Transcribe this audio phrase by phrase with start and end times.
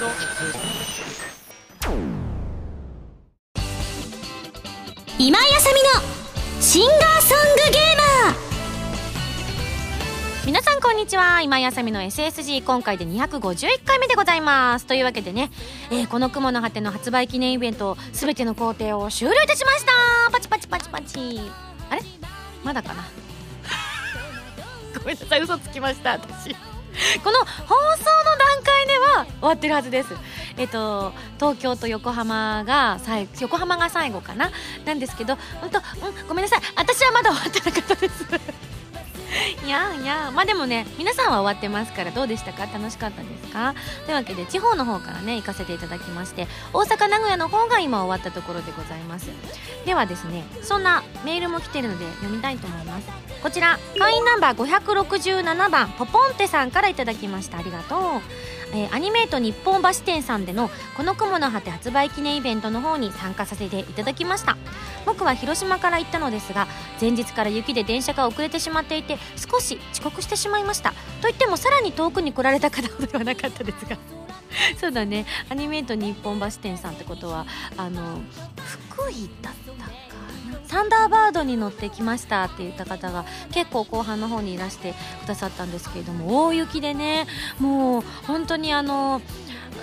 [0.00, 0.06] 当
[5.18, 8.36] 今井あさみのシンガーソングゲーマー。
[10.46, 11.42] 皆さんこんにちは。
[11.42, 14.86] 今井あさみの SSG 今回で251回目でございます。
[14.86, 15.50] というわけでね、
[15.90, 19.92] えー、この雲の果ての発売記念イベント全ての工程を終了いたしました。
[20.32, 21.42] パチパチパチパチ。
[21.90, 22.02] あれ？
[22.64, 23.04] まだかな？
[24.98, 25.42] ごめんなさい。
[25.42, 26.56] 嘘つきました私。
[27.22, 28.79] この放送の段階で
[29.18, 30.14] は終わってるはずです。
[30.56, 34.50] えっと東京と横浜が最横浜が最後かな？
[34.84, 36.60] なんですけど本当、うん、ごめんなさい。
[36.76, 38.24] 私はまだ終わってなかったです。
[39.64, 42.66] いやいやまあでもね皆さんは終わってますからどうでしたか？
[42.66, 43.74] 楽しかったですか？
[44.04, 49.30] というわけで地方の方からね行かせていただきまして大阪名古屋の方が今終わったところでございます。
[49.86, 53.06] ではですねそんなメールも来てるので読みたいと思います。
[53.40, 57.58] こちら会員ナンバー567番ポポンテさんからいただきました。
[57.58, 58.00] ありがとう。
[58.72, 64.56] えー、アニメート日本橋店さんでの「この雲の果て」発売記念イベントの方に参加させていただきました。
[65.06, 66.68] 僕は広島から行ったのですが
[67.00, 70.92] 前日から雪で電車が遅れてしまっていて少し遅刻してしまいました。
[71.20, 73.96] といってもさらに遠くに来られた方ほどでは なかったですが。
[74.78, 75.26] そうだね。
[75.48, 78.20] アニメート日本橋店さんってことはあの
[78.56, 80.09] 福井だった
[80.70, 87.26] サンダーバードに乗ってきましたって言った方が結構後半の方にいらしてくださったんですけれども大雪でね
[87.58, 89.20] もう本当にあの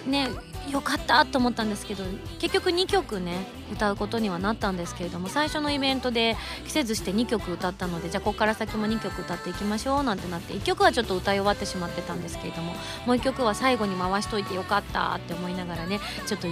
[0.05, 0.29] ね
[0.71, 2.03] よかったと思ったんですけど
[2.39, 12.73] 結局2曲ね歌うことにはなったんですけれども最初のイベントで季節して2曲歌ったのでじゃあここから先も2曲歌っていきましょうなんてなって1曲はちょっと歌い終わってしまってたんですけれども
[13.05, 16.47] もう1曲は最後に回しといてよかったって思いながらねちょっと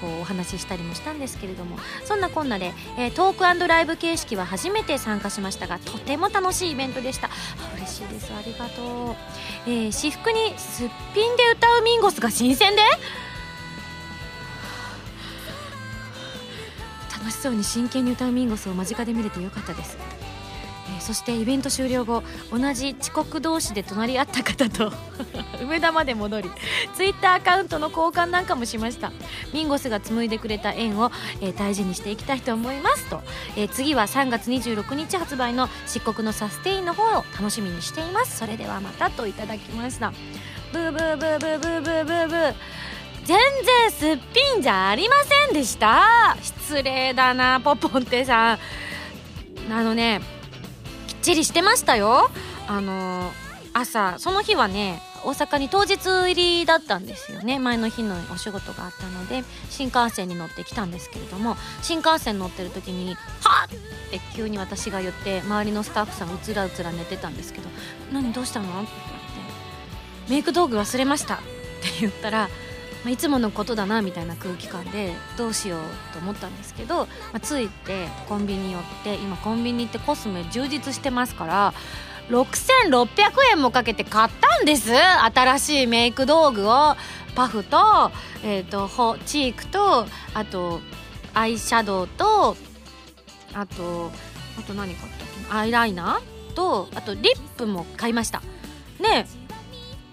[0.00, 7.30] こうお話ししたりもしたんですけれどもそんなこんなで、えー、トークライブ形式は初めて参加しましたがとても楽しいイベントでした。
[7.76, 8.32] 嬉しいです。
[8.32, 9.16] ありがとう、
[9.66, 12.82] えー、私服にすっぴんで歌うミンゴスが新鮮で？
[17.20, 19.98] 楽しそうに真剣に歌うミンゴスを間近で見れてよかったです、
[20.88, 24.92] えー、そしてイベント終了後同じ遅刻同士で隣り合った方と
[25.62, 26.50] 梅田まで戻り
[26.94, 29.12] ツイッターアカウントの交換なんかもしました。
[29.52, 33.22] ミンゴスが紡いでくれた縁を、えー、大事にしていきたいと思いますと、
[33.56, 38.38] えー、次は3月26日発売の漆黒のサステインの方を楽しみにしています。
[38.38, 40.12] それではまたといただきました。
[40.72, 42.54] ブーブーブーブーブーブーブーブー。
[43.30, 48.58] 全然すっぴんじゃありませんでした失礼だなポポンテさん
[49.72, 50.20] あのね
[51.06, 52.28] きっちりしてましたよ
[52.66, 53.30] あの
[53.72, 63.14] 朝その日はね大阪に当日入りだったんですよね前の日のお仕事があったので新幹線に乗ってきたんですけれども新幹線乗ってる時に
[63.44, 67.68] 「はっ!」って急に私が言って周りのスタッフさんうつらうつら寝てたんですけど
[68.10, 68.90] 「何どうしたの?」って言って
[70.32, 71.44] 「メイク道具忘れました」って
[72.00, 72.48] 言ったら
[73.04, 75.80] ま、いつものことだなみたいな空気感でどうしよう
[76.12, 81.74] と思ったんですけど、まあ、ついてコンビニ寄って今コンビニってコスメ充実してますから
[82.28, 83.08] 6600
[83.52, 84.92] 円もかけて買ったんです。
[84.94, 86.96] 新しいメイク道具を
[87.34, 88.12] パフと,、
[88.44, 90.80] えーと、チークとあと
[91.34, 92.56] アイシャドウと
[93.54, 94.12] あと
[94.58, 98.42] あと何買ったっけアイライナーとあとリップも買いました。
[99.00, 99.26] ね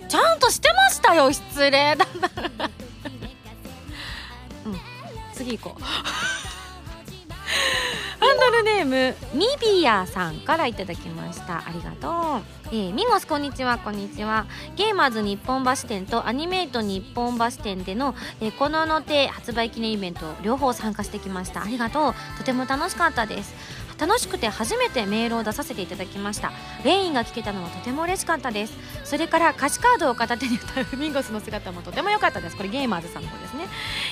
[0.01, 2.65] えちゃんとしてましたよ失礼だな。
[2.65, 2.76] うん
[5.37, 5.83] 次行こう。
[8.19, 11.59] ハンドルネームミビアさんからいただきました。
[11.59, 12.41] ありがとう。
[12.69, 13.77] えー、ミゴスこんにちは。
[13.77, 14.47] こんにちは。
[14.75, 21.61] ゲーマーズ日本橋店とアニメイト日本橋店での、えー、このの手発売記念イベント両方参加してきました。
[21.61, 22.13] ありがとう。
[22.39, 23.53] とても楽しかったです。
[23.99, 26.51] 楽しくて初めてメールを出させていただきました。
[26.83, 28.73] レインが聞けたのはとても嬉しかったです。
[29.03, 32.55] それから歌詞カードを片手に歌うミンゴスの姿もとても良かったです。
[32.55, 33.67] これゲーマーズさんの方ですね、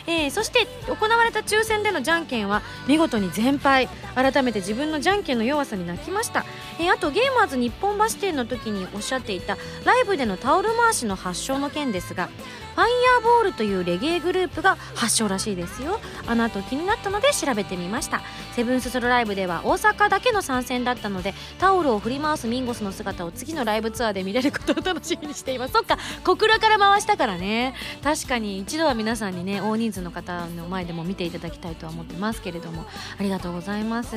[0.07, 3.87] えー、そして行われた抽選でのじゃんけんは見事に全敗。
[4.15, 6.45] 改めて自分のじゃんけんの弱さに泣きました、
[6.79, 12.29] えー、あとゲーマーズ日本橋店の時におっしゃっていたライブでのタオル回しの発祥の件ですが
[12.75, 15.97] ファイヤーボールというレゲエグループが発祥らしいですよ。
[16.27, 18.21] あの後気になったので調べてみました。
[18.53, 25.73] セブンスソロライブでは阪だけの参戦だったのでタオルを振り回すミンゴスの姿を次のライブツアーで見れることを楽しみにしています。
[25.73, 27.73] そっか小倉から回したからね。
[28.03, 32.85] 確かに一度は皆さんにね大人数の方の前でも見ていただきたいとは思ってますけれども。
[33.19, 34.15] ありがとうございます。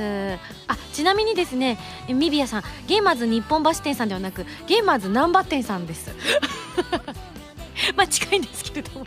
[0.67, 1.79] あちなみにですね
[2.09, 6.15] ミビアさんゲーマーズ日本橋店さんではなくゲーマーズ難波店さんです。
[7.97, 9.07] まあ近いんですけれども。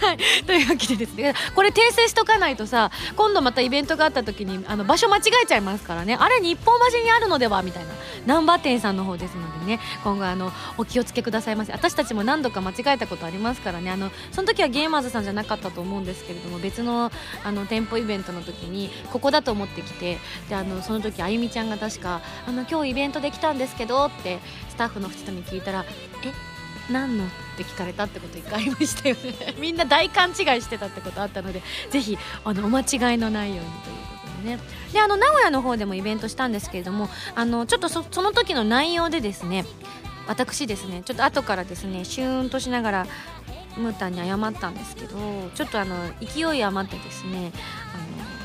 [0.00, 6.16] はい、というわけでですねこれ訂正しとかないとさ今度またイベントがあった時にあの場所間違えちゃいますからね。
[6.18, 7.92] あれ日本橋にあるのではみたいな。
[8.26, 9.80] 難波店さんの方ですのでね。
[10.04, 11.72] 今後あのお気をつけくださいませ。
[11.72, 13.90] 私たちも何度か間違えたことありますからね。
[13.90, 17.10] あのその時はゲーマーズさんじゃなかったと思うんですけれども別の
[17.44, 24.38] あの店舗イベントの時にここだと思ってきてであのその時あゆみちゃんが確かあの今日イベントで来たんですけどって
[24.68, 25.84] スタッフの人に聞いたら
[26.24, 26.32] え
[26.92, 29.54] 何のってって聞かれたってこと一回ありましたよね。
[29.58, 34.58] みんな大勘違いしてたってことあったのでぜひあのお間違いのないようにということでね。
[34.92, 39.64] であの名古屋の方でもイベントしたんですけれどもあのちょっとそその時の内容でですね
[40.28, 43.06] 私ですねちょっと後からですねシューンとしながら
[43.76, 45.16] ムータンに謝ったんですけど
[45.54, 47.52] ちょっとあの勢い余ってですね
[47.94, 48.37] あの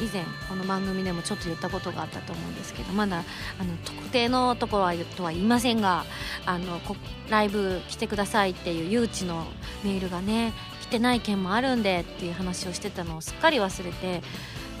[0.00, 6.04] 以前この番組でもちょっと言ったことがあったと思うんですけどまだあの特定のところはとは言いませんが
[6.46, 6.96] あのこ
[7.28, 9.46] ライブ来てくださいっていう誘致の
[9.84, 10.52] メールがね
[10.82, 14.22] 来てない件もあるんでっていう話をしてたのをすっかり忘れて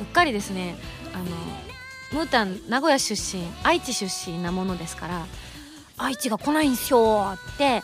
[0.00, 0.76] うっかりですね
[1.14, 1.24] あの
[2.12, 5.26] ムータン名古屋出身愛知出身なものですから
[5.98, 7.82] 愛知が来ないんすよって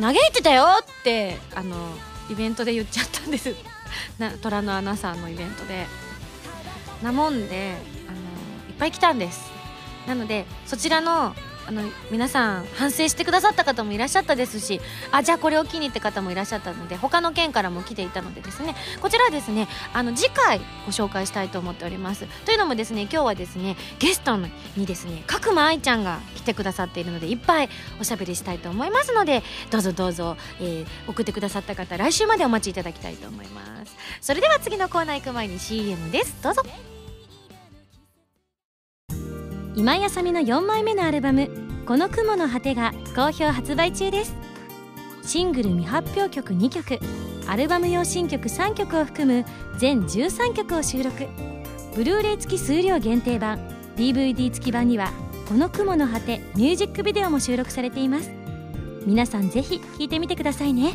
[0.00, 1.76] 嘆いてたよってあの
[2.30, 3.54] イベントで言っちゃったんです。
[4.18, 5.86] な虎の穴さんのイベントで。
[7.02, 7.76] なもんで
[8.08, 8.18] あの
[8.68, 9.50] いっぱい来たんです。
[10.06, 11.34] なのでそちらの
[11.66, 14.80] あの皆さん反省してくださった方もいらっしゃったですし
[15.12, 22.24] あじゃあこれを機にって方もいらっしゃったので他の県からも来ていたのでですねこちらはですねあの次回ご紹介したいと思っております。
[22.46, 24.38] というのもですね今日はですねゲスト
[24.78, 27.68] にですね角間愛ちゃんが来てくださっているのでいっぱい
[28.00, 33.94] おしゃべりしたいと思いますのでどうぞどうぞ、えー送ってくださった方来週までお待ちいただきたいと思います。
[34.22, 36.42] それでは次のコーナー行く前に CM です。
[36.42, 36.62] どうぞ。
[39.78, 41.48] 今井あさみの4枚目のアルバム
[41.86, 44.34] 「この雲の果て」が好評発売中です。
[45.22, 46.98] シングル未発表曲2曲
[47.46, 49.44] アルバム用新曲3曲を含む
[49.78, 51.28] 全13曲を収録。
[51.94, 53.60] ブルーレイ付き数量限定版
[53.94, 55.12] DVD 付き版には
[55.46, 58.32] 「この雲の果て」ミュージックビデオも収録されています。
[59.06, 60.94] 皆さんぜひ聴いてみてくださいね。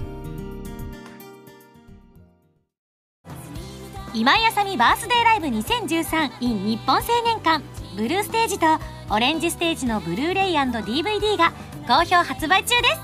[4.14, 7.83] 今井あさみバースデーライブ 2013in 日本青年館。
[7.96, 8.66] ブルーステージと
[9.12, 11.54] オレンジステージのブルーレイ &DVD が
[11.88, 13.00] 好評発売中です。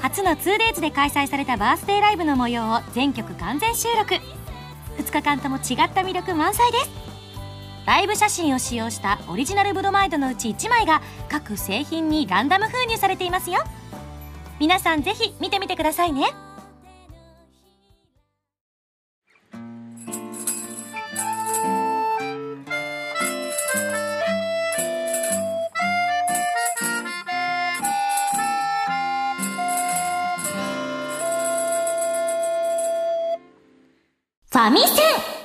[0.00, 4.14] 初の 2days で開催されたバースデーライブの模様を全曲完全収録。
[4.98, 5.62] 2日間とも違っ
[5.94, 6.90] た魅力満載です。
[7.86, 13.62] ライブ写真を使用したオリジナルブロマイドのうち1枚が各製品にランダム封入されていますよ。
[14.58, 16.26] 皆さんぜひ見てみてくださいね。
[34.60, 35.40] ァミセン。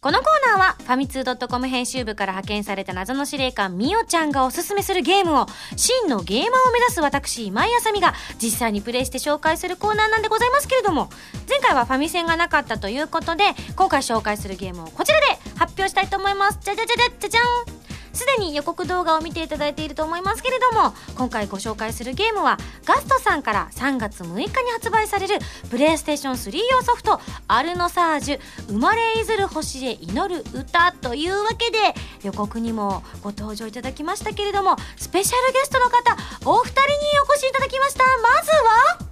[0.00, 5.46] このコーナーはファミツー .com 編集部から派遣された謎の司令官みおちゃんがおすすめするゲームを
[5.76, 11.10] 真のゲーマーを目指す私今井あさみが実際にプレイして紹介するコーナーなんでございますけれども
[11.48, 13.42] 前回はファミセンがなかったということで
[13.74, 15.26] 今回紹介するゲームをこちらで
[15.56, 16.60] 発表したいと思います。
[16.62, 17.77] じゃじゃじゃじゃじゃじゃん。
[18.18, 25.38] すでに予告動画を見ていただいていると思いますけれども今回ご紹介するゲームはガストさんから3月6日に発売される
[25.70, 31.78] プレイステーション3用ソフト「アルノサージュ生まれいずる星へ祈る歌」というわけで
[32.24, 36.96] 予告にもご登場いただきましたけれどもスペシャルゲストの方お二人に
[37.30, 39.08] お越しいただきましたまずは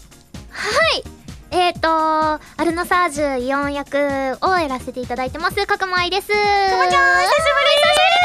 [0.50, 1.25] はい。
[1.50, 3.96] えーと、アルノサージュイオン役
[4.42, 6.28] をやらせていただいてます、角間愛です。
[6.28, 8.16] くまちゃん、久しぶり久しぶり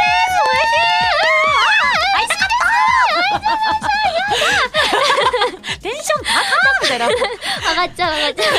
[5.82, 7.24] テンション高くだよです
[7.70, 8.54] 上がっちゃう、上がっちゃう。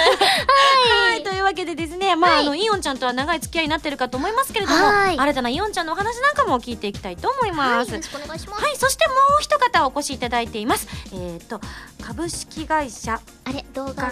[1.08, 7.90] はい、というわけでですね、まあ、あの、イオンちゃんとは長い付き合いになってるかと思いますけれども、はい新たなイオンちゃんのお話なんかも聞いていきたいと思いはい、ます。
[7.90, 8.64] よろしくお願いします。
[8.64, 10.88] はい、そしてもう一方お越しいただいています。
[11.12, 11.60] えっ、と、
[12.02, 14.10] 株式会社あれ、動画ああ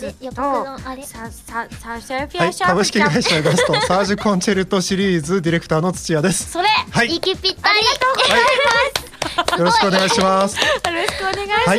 [0.00, 1.02] れス、予告との、あれ。
[1.02, 6.50] さ、さ、さ、シェフはい、ィアシャープ株式会社ガストサージュコンチェルトシリーズディレクターの土屋です。
[6.50, 7.78] それ、はい、よ息ぴったり。
[9.58, 10.56] ろしくお願いします。
[10.58, 10.62] よ
[10.92, 11.68] ろしくお願いします。
[11.68, 11.78] はい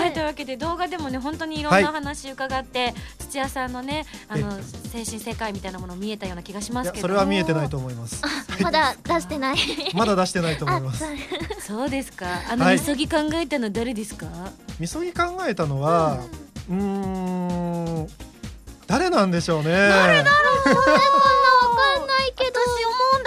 [0.00, 4.50] はい、というわけで動画でもね本当にいろんな話伺って、土屋さんのねあの
[4.92, 8.22] 精神世界みたいなもの見えたような気がしますけどそれは見えてないと思います。
[8.60, 9.56] まだ出してない。
[9.94, 11.04] まだ出してないと思います。
[11.66, 14.26] そうですかあの、はいみそぎ考えたの誰ですか？
[14.78, 16.18] みそぎ考えたのは、
[16.68, 18.08] うーん、
[18.86, 19.72] 誰なんでしょうね。
[19.72, 20.36] わかんないけど。
[20.70, 21.43] 私思うん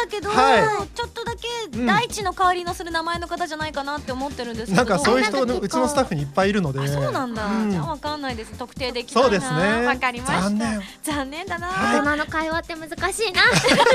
[0.07, 1.85] だけど、はちょっとだけうん。
[1.85, 4.77] 大地の代わりのする名前の方じゃないかなって思ってるんですけど。
[4.77, 6.79] なんかそういう人のうちのスタッフにいっぱいいるので。
[6.79, 7.71] あそうなんだ、うん。
[7.71, 8.53] じゃあわかんないです。
[8.57, 9.29] 特定できないな。
[9.29, 9.85] そうですね。
[9.85, 10.41] わかりました。
[10.41, 10.81] 残念。
[11.03, 11.99] 残念だな、はい。
[11.99, 13.41] 大人の会話って難しいな。
[13.51, 13.93] というわ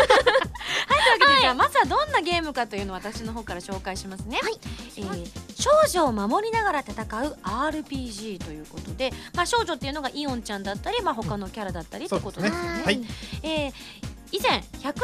[1.19, 4.59] けで、じゃあまずはどんなゲームかというのを私の方から紹介しますね、はい。
[4.97, 12.69] えー少女を守りながら戦う RPG ということで、まあ、少女っていうのがイオンちゃんだったり、まあ、他のキャラだったりってことですよね。
[12.78, 13.09] そうですね。
[13.42, 13.61] はい。
[13.66, 13.73] えー
[14.33, 14.97] 以前157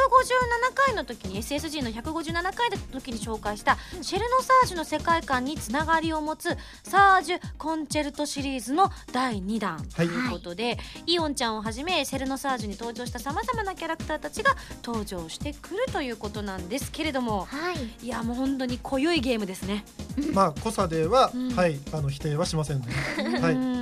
[0.73, 9.85] 回の時に SSG の157回の時に紹介したシェルノサージュの世界観につながりを持つサージュコンチェルトシリーズの第2弾。
[9.95, 16.91] ということで、イオンちゃんをはじめシェルノサージュに登場したさまざまなキャラクターたちが登場してくるということなんです。
[16.91, 18.05] けれどもはい。
[18.05, 19.85] いやもう本当に濃ゆいゲームですね。
[20.33, 21.51] まあ濃さでは、うん。
[21.51, 21.79] はい。
[21.93, 22.87] あの否定はしませんね。
[23.39, 23.53] はい。
[23.53, 23.78] うん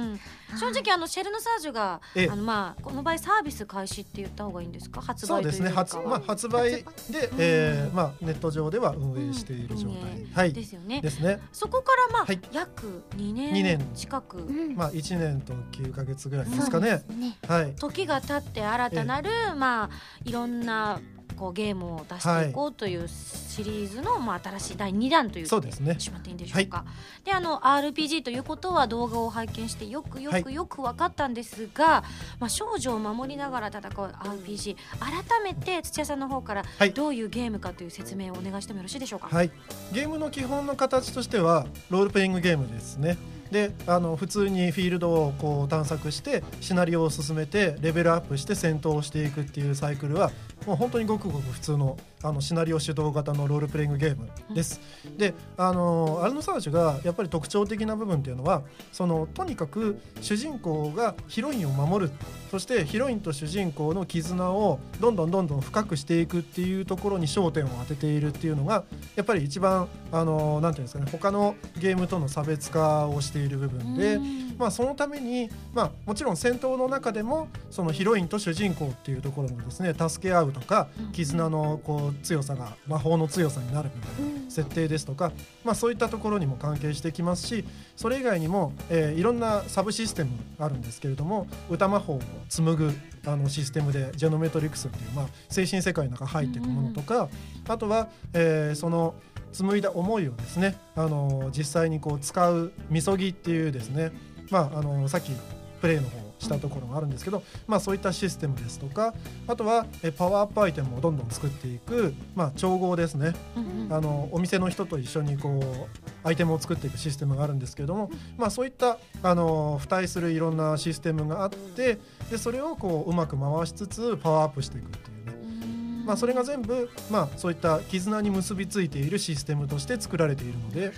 [0.57, 2.29] 正直あのシェルノサージュがええ。
[2.29, 5.01] あのまあこの場合サービス開始って言った方がいいんですか？
[5.01, 5.69] 発売というですね。
[5.69, 6.71] 発,、まあ、発売
[7.09, 10.53] で、えーまあ、ネット上では運営している状態、はい。
[10.53, 11.01] ですよね。
[11.01, 11.39] ですね。
[11.51, 12.39] そこからまあ、はい。
[12.51, 13.79] 約2年二年。
[13.95, 14.37] 近く。
[14.37, 14.75] うん。
[14.75, 17.03] まあ1年と9ヶ月ぐらいですかね。
[17.47, 17.75] はい。
[17.75, 19.89] 時が経って新たなる、まあ
[20.25, 20.99] いろんな
[21.37, 25.95] こうゲームを出していこうというシリーズの、まあ、新しい第2弾というそうですね。
[25.99, 26.85] しまっていいんでしょうか、
[27.23, 32.03] であの RPG ということは動画を拝見してよくよはくよく分かったんですが、
[32.39, 36.91] まあ、少女を守りながら戦う RPG 改めて土屋さんの方からはい。
[36.91, 39.51] どういうゲームかという説明をお願いしてもよろしいでしょうか、はい、
[39.93, 43.17] ゲームの基本の形としてはロールプレイングゲームですね。
[43.51, 50.31] であの普通にフィールドをこう探索してシナリオを進めてレベルアップして戦闘をしていくっていうサイクルは
[50.65, 51.97] もう本当にごくごく普通の
[52.27, 54.81] あのシナリオ主導型のロールプレイングゲームです。
[55.17, 62.11] であのアルノサージュがやっぱり特徴的な部分っていうのはそのとにかく主人公がヒロインを守る
[62.51, 68.83] そしてヒロインと主人公の絆をどんどんどんどん深くしていくっていうところに焦点を当てているっていうのが
[69.15, 74.15] やっぱり一番あのなんていうんですかね他のゲームとの差別化をしている部分で。
[74.15, 85.31] うんまあ、そのために、まあ、もちろん戦闘の中でもそのヒロインと主人公っていうところのですね助け合うとかうん絆のこう強さが魔法の強さになるみたいな設定ですとか、
[85.63, 92.93] まあ、そういったところにも関係してきますしそれ以外にも、えーいろんなサブシステムあるんですけれども歌魔法を紡ぐ
[93.25, 97.29] あのシステムでジェノメトリクスっていう、まあ、精神世界の中に入っていくものとか、
[97.67, 99.15] あとは、えーその
[99.53, 104.11] 紡いだ思いをですね、あの実際にこう使うみそぎっていうですね、
[104.51, 105.31] まあ、あのさっき
[105.79, 109.13] プレイの方したところがあるんですけど、まあ、そういったシステムですとか
[109.47, 113.33] あとはえパワーアップアイテムをどんどん作っていく、まあ、調合ですね。
[113.55, 113.93] うんうん。
[113.93, 121.97] あのお店の人と一緒にこうアイテムを作っていくシステムがあるんですけれども、まあ、そういったあの付帯するいろんなシステムがあって
[122.29, 126.05] でそれをこううまく回しつつパワーアップしていくっていうね。
[126.05, 130.93] まあ、それが全部、まあ、そういった絆に結びついているシステムとして作られているので、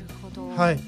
[0.55, 0.79] はい、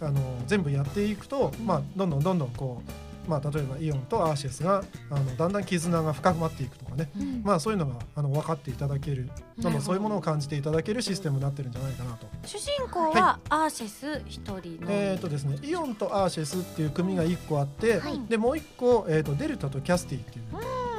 [0.00, 7.42] あの全部やっていくと、まあ、どんどんどんどんこう、まあ、例えばイオンとアーシェスがあのだんだん絆が深まっていくとかね、うん。
[7.44, 9.28] まあ、そういうのがあの分かっていただける。
[9.58, 9.72] どん。
[9.72, 9.78] ど。
[9.78, 12.26] んそういうものを感じていただけるシステムになってるんじゃないかなと。
[12.44, 14.60] 主人公はアーシェス一人の、
[14.90, 18.20] えーとですね、イオンとアーシェスっていう組が1個あって、はい。
[18.28, 20.44] でもう1個、えー、とデルタとキャスティっていう、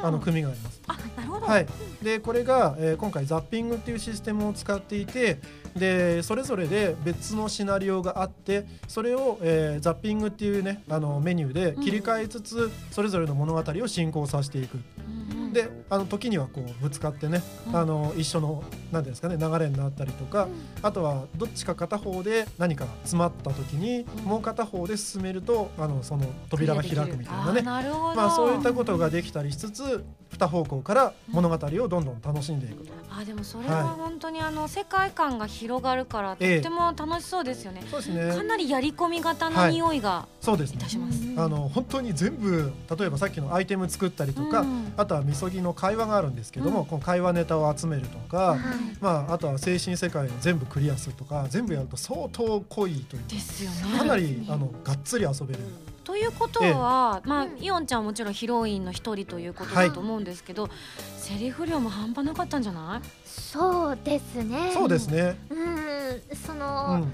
[0.03, 0.81] あの組があります。
[0.87, 1.67] あなるほど、はい、
[2.01, 5.39] でこれが、えー今回ザッピングっていうシステムを使っていて
[5.75, 14.75] でそれぞれで別のシナリオがあってそれを、えーザッピングっていうねあのメニューで切り替えつつ、それぞれの物語を進行させていく。
[14.75, 15.53] うんうん。
[15.53, 17.75] であの時にはこうぶつかってね、うん。
[17.75, 20.47] あの一緒の何ですかね流れになったりとか、
[20.81, 24.23] あとはどっちか片方で何か詰まった時に、うん。
[24.25, 27.61] もう片方で進めるとあのその扉が開くみたいなね。
[27.61, 32.93] まあ、そういったことができたりしつつ二方向から物語をどんどん楽しんでいくと。
[33.13, 38.33] あでもそれははい本当にあの世界観が広がるからとええっても楽しそうですよね、そうですね。
[38.33, 40.89] かなりやり込み型の匂いがそうですねいた。
[40.89, 48.59] します、あの本当に全部例えばさっきのアイテム作ったりとか、うんあとはみそぎの会話があるんですけども、うんこの会話ネタを集めるとか、はい
[48.99, 53.99] まああとは精神世界を全部クリアするとか、全部やると相当濃いというですよか。
[53.99, 55.59] かなねりあのがっつり遊べる。
[56.03, 60.69] ということは、まあイオンちゃんはもちろんヒロインの一人ということだと思うんですけど、
[61.17, 63.07] セリフ量も半端なかったんじゃない？
[63.25, 64.71] そうですね。
[64.73, 65.37] そうですね。
[65.49, 66.21] うん。
[66.35, 67.11] その、うん。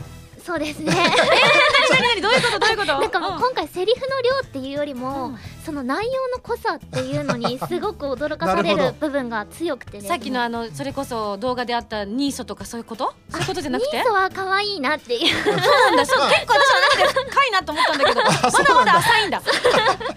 [0.47, 0.93] そうですね。
[0.93, 2.99] 何何どういうことどういうこと？
[3.01, 5.37] なんかもう今回セリフの量っていうよりも、うん。
[5.65, 10.07] その内容の濃さっていうのに すごく驚かされなる部分が強くてね。
[10.07, 13.13] さっきのあのそれこそ動画であったニーソとかそういうこと？
[13.29, 13.97] そういうことじゃなくて？
[13.97, 15.43] ニーソは可愛いなっていう。
[15.43, 16.05] そうなんだ。
[16.05, 18.21] そう結構私の中で深いなと思ったんだけど。
[18.23, 19.41] まだまだ浅いんだ。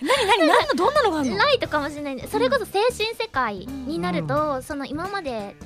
[0.01, 0.67] 何 何何？
[0.69, 1.39] のどんなのがあるの？
[1.39, 2.29] ライトかもしれない。
[2.31, 5.57] それこそ精神世界になると、その今まで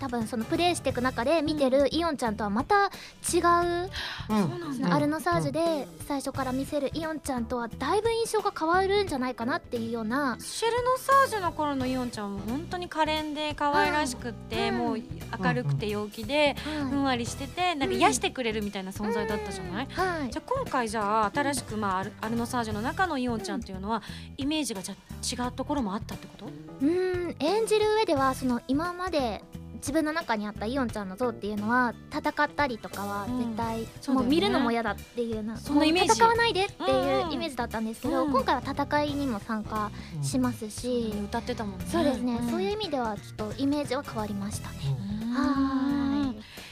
[0.00, 3.90] 多分そのプレイしていく中で見てるイオンちゃんとはまた違う、
[4.30, 4.74] うん。
[4.74, 14.78] そのアルノサージュで最初から見せるイオンちゃんとはだいぶ印象が変わるんじゃないかなっていうようなシェルノサージュの頃のイオンちゃんも本当に可憐で可愛らしくって、うん。
[14.78, 14.98] もう
[15.38, 16.56] 明るくて陽気で、
[16.90, 20.30] ふんわりしててなんか癒してくれるみたいな存在だったじゃない、はい、はい。
[20.30, 24.02] じゃあ今回じゃあ新しく、まあ、アルアルノサージュの中のイオンちゃんというのは
[24.36, 26.46] イメージがじゃあ違うところもあったってこと？
[26.46, 29.42] うーん演じる上ではその今まで
[29.80, 33.38] 自分の中にあったイオンちゃんの像っていうのは戦ったりとかはうん。
[33.38, 34.20] 絶対、そうだよね。
[34.20, 36.12] もう見るのも嫌だっていうなそんなイメージ。
[36.12, 38.32] 戦わないでっていううんイメージだったんですけど、うん。
[38.32, 41.86] 今回は戦いにも参加うんしますし、歌ってたもんね。
[41.88, 44.76] そうですね、んそういう意味ではちょっとイメージは変わりましたね。
[45.22, 45.32] うん。
[45.32, 45.89] はい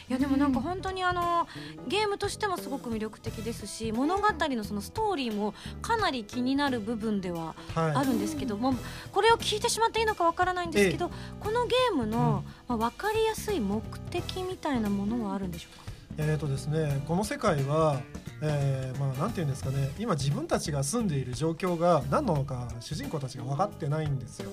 [0.09, 1.47] いやでもなんか本当にあの
[1.87, 7.93] ゲームとしてもすごく魅力的ですし物語のそのストーリーもかなり気になる部分でははい。
[7.93, 8.75] あるんですけども、
[9.13, 11.11] これを聞いてしまっていいのかわからないんですけど、
[11.41, 15.83] このゲームの、まあ、分かりやすい目的みたいなものはあるんでしょうか？
[16.17, 18.01] えーとですね、この世界は、
[18.43, 24.51] えーまあ、なんていうんですかね今自分たちが住んでいる状況が何なのか主人公たちが分かってないんですよ。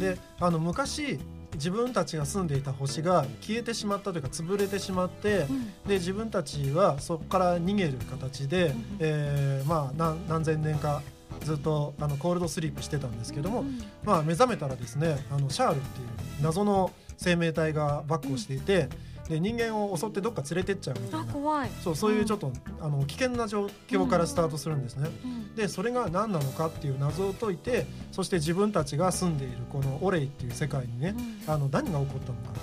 [0.00, 1.18] であの昔
[1.54, 5.46] 自分たちが住んでいた星が消えてしまったというか潰れてしまって
[5.86, 11.02] で自分たちはそこから逃げる形で、んえーまあ、何何千年か
[11.40, 13.64] ずっとあのコールドスリープしてたんですけども、
[14.04, 16.08] まあ、目覚めたらですねあのシャールっていう
[16.40, 18.88] 謎の生命体がバックをしていて、
[19.28, 21.30] で人間を襲ってどっか連れてっちゃうみたいな。
[21.30, 25.10] あ怖い、そうそういうちょっと、あの危険な状況からスタートするんですね。
[25.24, 31.14] うんでそれが何なのかっていう謎を解いてそして自分たちが住んでいるこのオレイっていう世界にね、
[31.46, 32.60] あの何が起こったのか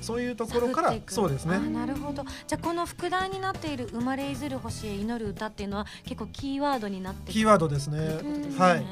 [0.00, 1.56] そういうところからそうですね。
[1.56, 2.24] あなるほど。
[2.46, 7.98] じゃあこの副題になっている「生まれいずる星へ祈る歌」っていうのは結構キーワードになってキーワードですね。
[7.98, 8.84] ね、はい。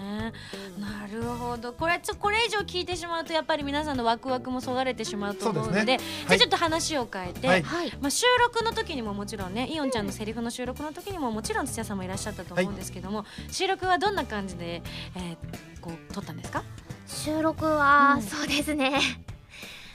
[0.80, 1.72] なるほど。
[1.72, 6.26] これはちょこれ以上聞いてしまうとやっぱり皆さんのワクワクもそがれてしまうと思うのでそうですね。
[6.28, 7.62] じゃあちょっと話を変えて、はい。
[7.62, 7.98] はい。
[8.00, 12.08] まあ、収録の時にももちろんねイオンちゃんのセリフの収録の時にももちろん土屋さんもい。
[12.08, 14.82] らっしゃったと思うんですけども、収録はどんな感じで、
[15.14, 15.36] えー
[15.80, 16.64] こう撮ったんですか？
[17.06, 18.22] 収録は、うん。
[18.22, 18.98] そうですね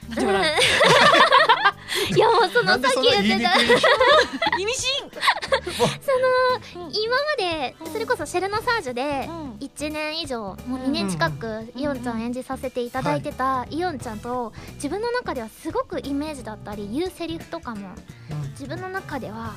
[0.10, 0.46] なん。
[2.16, 3.54] いやもうそのさっき言ってた
[4.60, 5.10] 意味深
[6.92, 9.54] 今までそれこそシェルノサージュでうん。
[9.64, 17.90] 1年以上もう2年近くイオンちゃん演じさせていただいてたイオンちゃんと自分の中ではすごくイメージだったり言うセリフとかも
[18.52, 19.54] 自分の中では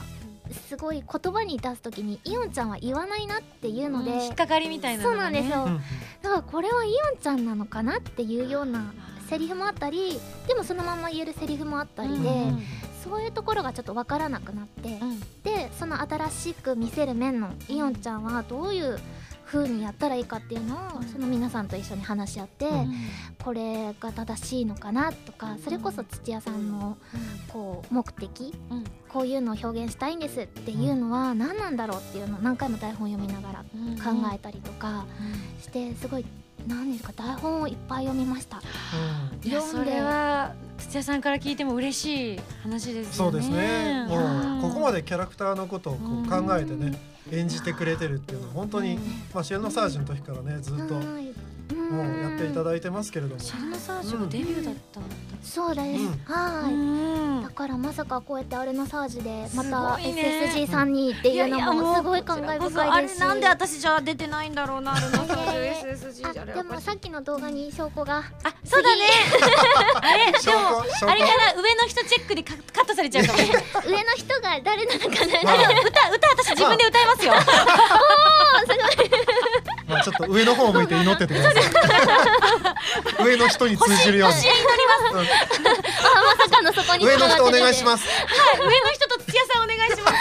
[0.69, 5.81] すごい言葉に出す時にイオンちゃんは言わないなっていうので、引っかかりみたいなそうなんですよ、うん。
[6.23, 8.93] だからこれはイオンちゃんなのかなっていうような
[9.29, 12.62] セリフもあったりでもそのまま言えるセリフもあったりで、うん
[13.09, 15.21] そういうところがちょっと分からなくなって、うん。
[15.45, 18.99] でその新しく見せる面のイオンちゃんはどういう
[19.45, 21.07] 風にやったらいいかっていうのを、うん。
[21.07, 22.95] その皆さんと一緒に話し合って、うん。
[23.45, 26.99] これが正しいのかなとかそれこそ土屋さんの
[27.53, 28.85] こう目的うん。
[29.09, 35.07] こういうのを表現したいんですっていうのは何なんだろうっていうのを何回も台本読みながらうん考えたりとか
[35.62, 36.27] してすごい
[36.67, 37.13] 何ですか？
[37.17, 38.61] 台本をいっぱい読みました。
[39.45, 43.13] いやそれは土屋さんから聞いても嬉しい話ですよね。
[43.13, 44.07] そうですね。
[44.09, 46.99] もうここまでキャラクターのことをこう考えてね
[47.33, 48.99] 演じてくれてるっていうのは本当に、
[49.35, 51.33] まあ、シェルノサージュの時からねずっとはい
[51.90, 53.40] もうやっていただいてますけれども。
[53.40, 55.14] シャルノサージュがデビューだったんだ。
[55.42, 56.18] そうです、うん。
[56.25, 56.77] はい、う
[57.40, 57.42] ん。
[57.42, 60.51] だからまさかこうやってアレナサージでますたごいね。
[60.55, 63.16] SSG さんにっていうのもすごいこちら感慨こそあれ深いです。
[63.16, 66.44] しなんで私じゃあ出てないんだろうなアルノサージ SSG じゃあ。
[66.44, 68.18] れあでもさっきの動画に証拠が。
[68.42, 69.03] あそうだね。
[70.03, 71.11] あれ で証も拠証拠？
[71.11, 73.38] あれから上の人チェックでカカットされちゃうかも。
[73.87, 75.42] 上の人が誰なのかな。
[75.42, 75.55] まあ。
[75.70, 75.79] 歌
[76.11, 77.35] 歌私自分で歌いますよ
[79.88, 83.25] まあちょっと上の方を向いて祈っててください。
[83.25, 84.35] 上の人に通じるように。
[84.35, 85.31] 星に乗ります。
[85.38, 88.07] あまさかのそこに上の人お願いしすます。
[88.09, 88.12] は
[88.57, 88.59] い。
[88.61, 90.16] 上の人と土屋さんお願いします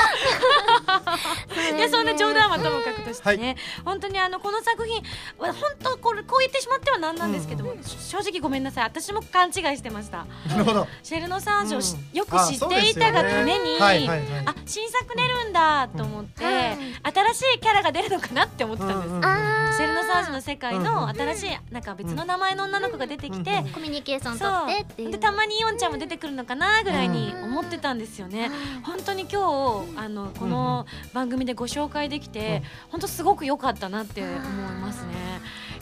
[1.75, 5.01] い やそんな冗談はともかくとしてね、本当にあのこの作品
[5.37, 8.83] は本当これこう言ってしまってはなんなんですけども、正直ごめんなさい。
[8.85, 10.25] 私も勘違いしてました。
[10.47, 10.87] なるほど。
[11.03, 14.27] シェルノサージュをし、うんよく知っていたがために、はいはいはい。
[14.45, 25.09] あ新作出るんだと思って、新しいキャラが出るのかなって思ってたんです、うんうんあシェルノサージュの世界のうん新しいなんか別の名前の女の子が出てきて、うんコミュニケーションそ取ってっていう。
[25.09, 25.11] う。
[25.11, 28.49] でたまにイオンちゃんも出てくるのかなぐらいに思ってたんですよね。
[28.83, 34.35] 本当に今日あのこの番組でご紹介できて、本当すごく良かったなって思い
[34.79, 35.13] ますね。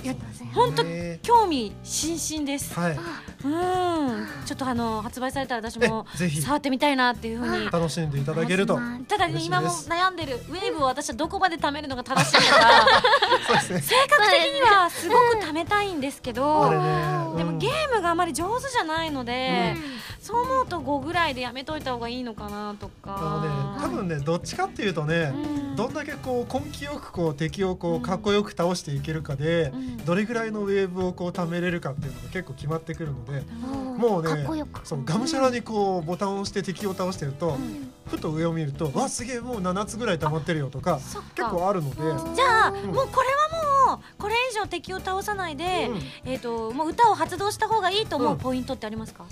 [0.04, 0.16] いや
[0.54, 2.78] 本当ね興味津々です。
[2.78, 2.92] はい。
[3.46, 4.28] うん。
[4.46, 6.42] ちょっとあの発売されたら私もえぜひ。
[6.42, 8.78] 触ってみたいなっていうふうに楽しんでいただけると。
[9.08, 12.88] ただね今も悩んでるウェーブを私はどこまで貯めるのが正しいのか。
[13.48, 13.82] そうですね。
[13.82, 16.84] 性格的にはすごく貯めたいんですけあどれね
[17.36, 23.48] でもゲームがあまり上手じゃないので、うそう思うと5ぐらいでやめといた方がいいのかなとあのね。
[23.82, 23.88] か。
[23.88, 25.76] 多分ねどっちかっていうとね、うん。
[25.76, 29.98] どんだけこう根気よくこう敵をこうかっこよく倒していけるかで、うん。
[29.98, 33.98] どれぐらいのウェーブをこう貯めれるかっていうのが結構決まってくるので、うん。
[33.98, 34.46] もうね
[34.86, 37.92] そうがむしゃらにこうボタンを押して敵を倒してると、ん。
[38.08, 41.00] ふと上を見ると「わすげえもう7つぐらい溜まってるよ」とか
[41.36, 41.96] 結構あるので。
[42.36, 42.74] じゃあ、ん。
[42.86, 46.00] もうこれはもうこれ以上敵を倒さないで、うん。
[46.32, 48.38] えっ、ともう歌を発動した方がいいと思ううん。
[48.38, 49.26] ポイントってありますか、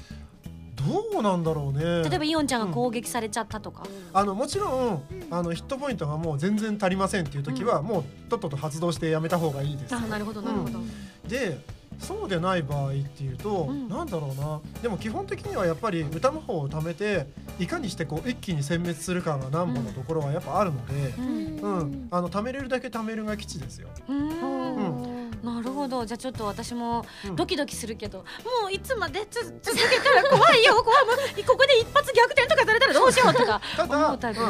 [0.75, 2.10] どうなんだろうね。
[2.10, 9.95] 例えばイオンちゃんが攻撃されちゃったとか、あのもちろんあのヒットポイントがもう全然足りませんっていう時は、もうとっとと発動してやめた方がいいです。
[9.95, 10.80] あなるほどなるほど、
[11.27, 11.60] で
[11.99, 13.88] そうでない場合っていうと、うん。
[13.88, 14.60] なんだろうな。
[14.82, 17.27] でも基本的にはやっぱり歌魔法を貯めて
[17.60, 21.58] いかにしてこう一気に殲滅するかが何本のところはやっぱあるので、うん。
[21.60, 22.08] うん。
[22.10, 23.89] あの貯めれるだけ貯めるが基地ですよ。
[24.08, 26.06] うんなるほど。
[26.06, 27.36] じゃあちょっと私もうん。
[27.36, 28.25] ドキドキするけど、も
[28.69, 29.25] ういつまで？
[29.25, 30.75] つ続けたら怖いよ。
[30.84, 30.95] 怖
[31.38, 31.43] い。
[31.43, 33.62] ここで一発逆転とかされたらどうしようとか。
[33.75, 34.41] ただ、思うタイプ。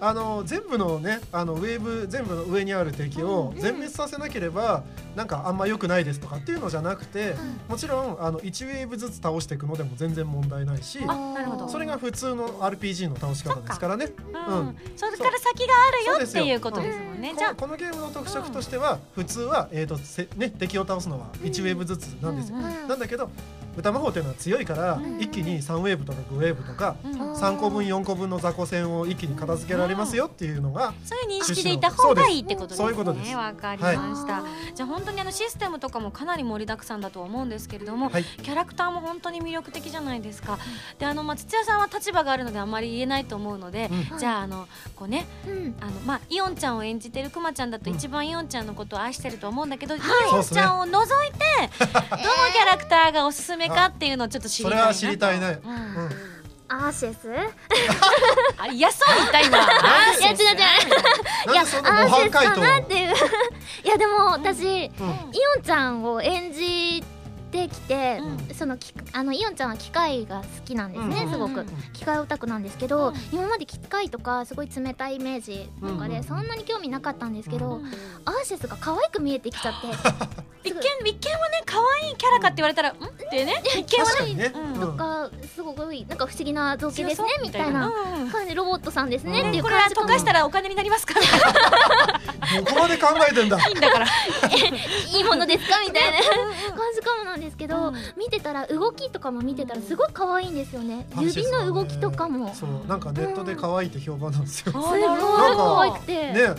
[0.00, 4.82] あの全部のねあのウェーブ全部の上にある敵を全滅させなければ
[5.14, 7.34] なんかあんま良くないですとかっていうのじゃなくて、
[7.68, 11.68] もちろんあの1ウェーブずつ倒していくのでも全然問題ないしあなるほど。
[11.68, 14.12] それが普通の RPG の倒し方ですからね。
[14.32, 14.58] うん。
[14.58, 14.76] うん。
[14.96, 17.54] それから先があるよっていうことですもんね、じゃあ。
[17.54, 23.30] このこのゲームの特色としては、普通は、えーとせね、敵を倒すのは1ウェーブずつなんですよ、なんだけど
[23.76, 26.96] 歌魔法っていうのは強いから、ん一気に3ウェーブとか5ウェーブとか、
[27.40, 32.84] 3個分4個分の雑魚戦を一気に片付けられますよっていうのが、そういう認識でいた方がいいってことですね。
[32.84, 33.34] そういうことです。
[33.34, 34.42] わかりました。
[34.74, 38.24] じゃあ本当にあのシステムとかもかなり盛りだくさんだとは思うんですけれども、はい。
[38.24, 40.58] キャラクターも本当に魅力的じゃないですか。
[40.98, 44.18] であのまあ土屋さんは立場があるのであんまり言えないと思うので、うん。
[44.18, 45.74] じゃああのこうねうん。
[45.80, 49.98] あのまあイオンちゃんを演じてるくまちゃんだと一番イオンちゃんのことを愛してると思うんだけど、イ
[50.32, 51.38] オンちゃんを除いて、
[51.78, 54.94] どのキャラクターがおすすめかっていうのをちょっと知りたいなと。
[54.94, 55.60] それは知りたいね。
[55.64, 55.72] うん。
[55.72, 55.76] う
[56.08, 56.39] ん
[56.72, 57.28] アーシェス？
[58.58, 59.58] あ嫌そうに言った今。
[59.58, 61.54] いや違う違う。
[61.54, 63.14] なんでそんな模アーシェスか範解答なっていう。
[63.84, 65.06] いやでも私、イうん。
[65.08, 65.10] オ
[65.58, 67.19] ンちゃんを演じて
[67.68, 71.32] きて、うそのきあのイオンちゃんは機械が好きなんですね、うん。
[71.32, 71.60] すごく。
[71.60, 73.14] うん機械オタクなんですけど、うん。
[73.32, 77.86] 今まで機械とかすごい冷たいイメージとかで、うんそんなに興味なかったんですけど、うん
[78.24, 79.88] アーシェスが可愛く見えてきちゃって。
[80.62, 80.78] 一見
[81.10, 82.94] 一見はね可愛いキャラかって言われたら、ん？
[82.94, 82.96] っ
[83.30, 83.62] てね。
[83.78, 84.34] 一見はね。
[84.34, 84.52] ね。
[84.54, 84.82] うん。
[84.82, 87.86] うんがすごくなんか不思議な造形ですねみたいな。
[87.86, 88.30] うんうん。
[88.30, 93.58] 感じでロボットさんですねっていうこれは溶かしたらお金になりますかみたいなどこまで考えてんだ。
[93.68, 94.06] いいんだから。
[95.16, 95.80] いいものですか？
[95.80, 96.18] みたいな。
[96.18, 97.94] 感じかもなんですけど、うん。
[98.16, 101.06] 見てたら動きとかも見てたらすごい可愛いんですよね。
[101.18, 102.52] 指の動きとかも。
[102.54, 104.72] すそうなんかネットで可愛いって評判なんですよ。
[104.74, 106.54] あごい可愛くて、ね、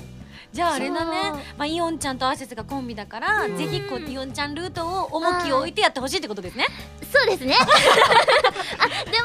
[0.52, 1.44] じゃああれだね。
[1.58, 3.58] まあ、イオンちゃんとアーシェスがコンビだから、うん。
[3.58, 6.68] ぜひこうイオンちゃんルートを重きを置いてやってほしいってことですね。
[7.12, 7.56] そうですね。
[7.60, 9.18] あで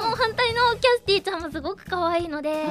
[0.00, 2.64] ももう反対のキャスティちゃんもすごく可愛いので、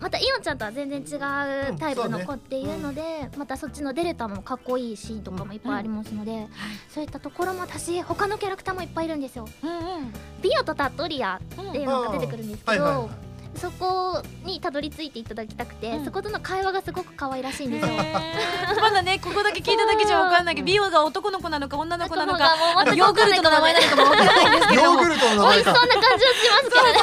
[0.00, 6.48] またイオンちゃんとは全然違うタイプの子っていうので、またそっちのデルタもかっこいいシーンとかもいっぱいありますので、
[6.88, 9.46] そういったところも私他のキャラクターもいっぱいいるんですよ。
[9.62, 10.12] うんうん。
[10.42, 11.40] ビオとタットリアっ
[11.72, 13.10] ていうのが出てくるんですけど、
[13.56, 16.04] そこにたどり着いていただきたくて、うん。
[16.04, 17.92] そことの会話がすごく可愛らしいんですよ。
[18.80, 22.56] まだねここだけ聞いただけじゃわかんないけど美容が男の子なのか女の子なのか
[22.94, 24.82] ヨーグルトの名前なのかもわからないんですけど。
[24.82, 25.70] もヨーグルトの名美前か。
[25.70, 27.00] 味しそうな感じはしますけどね。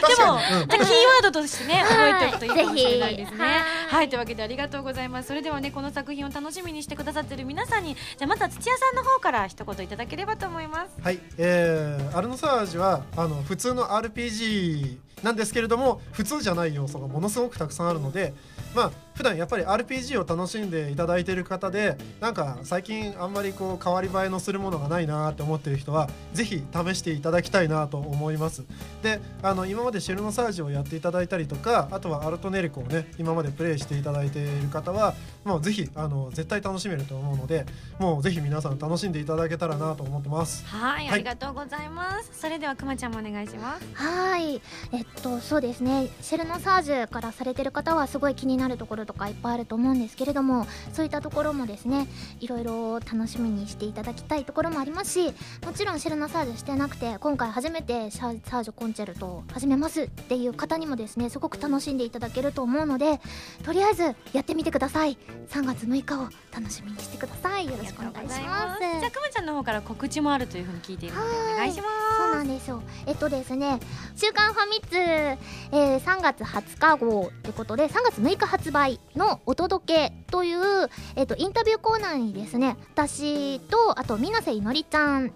[0.00, 3.62] 確でも、じゃあキーワードとしてね覚えておくといいかもしれないですね。
[3.88, 4.08] はい。
[4.08, 4.18] とい。
[4.18, 5.28] うわけでありがとうございます。
[5.28, 10.90] それではねこの作品を楽しみにしてくださっている皆さんにじゃあまずは土屋さんの方から一言いただければと思います。
[11.02, 18.34] はい、えー、アルノサージはあの普通の RPG なんですけれども普通じゃない要素がものすごくたくさんあるので
[18.74, 28.64] まあ普段やっぱり RPG を楽しんでいただいている方でなんか最近あんまりこう変わり映えのするものがないなって思っている人はぜひ試していただきたいなと思います
[29.02, 37.66] であの今までシェルノサージをやっていただいたりとかあとはアルトネリコをね今までプレイしていただいている方はもうぜひあの絶対楽しめると思うので
[37.98, 42.30] もうぜひ皆さん楽しんでいただけたらなと思ってますはい、はいありがとうございます。
[42.32, 43.86] それではくまちゃんもお願いします。
[43.94, 46.08] はい、えっとそうですね。
[46.20, 52.06] シェルノサージュからされてる方はすごい気になるところとかいっぱいあると思うんですけれどもそういったところもですね
[52.40, 63.20] いろいろ楽しみにしていただきたいところもありますしもちろんシェルナサージュしてなくて今回初めてサーサージュコンチェルトを始めますっていう方にもですねすごく楽しんでいただけると思うので
[63.64, 65.18] とりあえずやってみてください。
[65.50, 67.66] 3月6日を楽しみにしてください。
[67.66, 68.80] よろしくお願いします。
[68.80, 71.52] じゃあくまちゃんの方から告知もあるというふうに聞いているのではい。
[71.52, 71.86] お願いしま
[72.18, 72.82] そうなんですよ。
[73.06, 73.80] えっとですね
[74.16, 85.32] 「週刊ファミツ」えー3月20日号ということで3月6日発売の「お届け」という、えっと、インタビューコーナーにですね私とあと水瀬いのりちゃん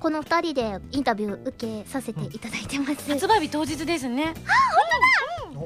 [0.00, 4.34] この2人でインタビュー受けさせていただいてます、す発売日当日ですね。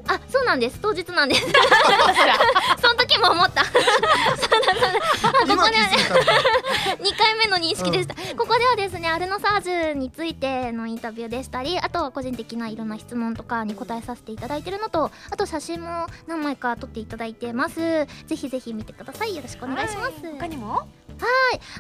[0.09, 0.79] あそうなんです。
[0.81, 1.43] 当日なんです。
[2.81, 3.65] その時も思った。
[3.65, 5.03] そうだそうだ。
[5.23, 6.33] あここで今気づいたんだ
[7.03, 17.81] 2回目の認識でした、ここではですねアルノサージュについてのインタビューでしたりあとは個人的ないろんな質問とかに答えさせていただいてるのとあと写真も何枚か撮っていただいてます。
[17.81, 19.35] ぜひぜひ見てください。
[19.35, 20.13] よろしくお願いします。
[20.39, 20.89] 他にも？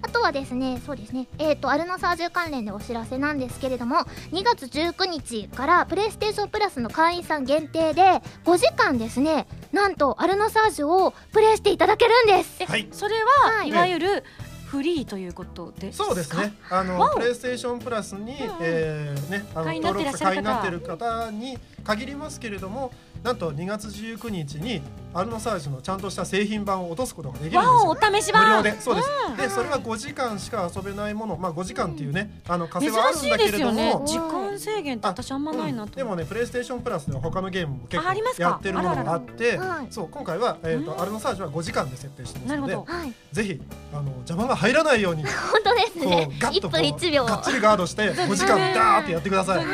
[0.02, 1.26] あとはですねそうですね。
[1.38, 3.98] えっ、とアルノサージュ関連でお知らせなんですけれども
[4.32, 12.56] 2月19日からプレイステーションプラスの会員さん限定で5時間ですねなんとアルノサージュをプレイしていただけるんです。
[12.60, 12.88] えはい。
[12.92, 13.68] それははい。
[13.68, 14.24] いわゆる
[14.66, 16.52] フリーということですかそうですね。
[16.68, 18.36] あのプレイステーションプラスに、うんうん。
[18.60, 21.30] えーねあの会員になってる方。
[21.30, 24.82] に限りますけれども、なんと2月19日に
[25.14, 27.96] アルノサージュのちゃんとした製品版を落とすことができるんですわお。
[27.96, 28.48] 試し版。
[28.48, 28.80] 無料で。
[28.80, 29.36] そうです、うん。
[29.36, 31.36] でそれは5時間しか遊べないもの。
[31.36, 33.94] まあ5時間っていうねあの稼はあるんだけれど珍しいですよね。
[33.94, 35.84] も時間制限って私あんまないなと。
[35.84, 35.90] うん。
[35.96, 39.58] でもねプレイステーションプラスでは他のゲームも結構やってるものがあって
[39.90, 41.00] そう今回は、えーとうん。
[41.00, 42.76] アルノサージュは5時間で設定してますので。
[42.76, 43.12] はい。
[43.32, 43.60] ぜひ
[43.92, 46.28] あの邪魔が入らないように 本当ですこね。
[46.32, 47.22] 1うガッとこ分1秒。
[47.24, 49.64] うがっちりガードして5時間ダーってやってください。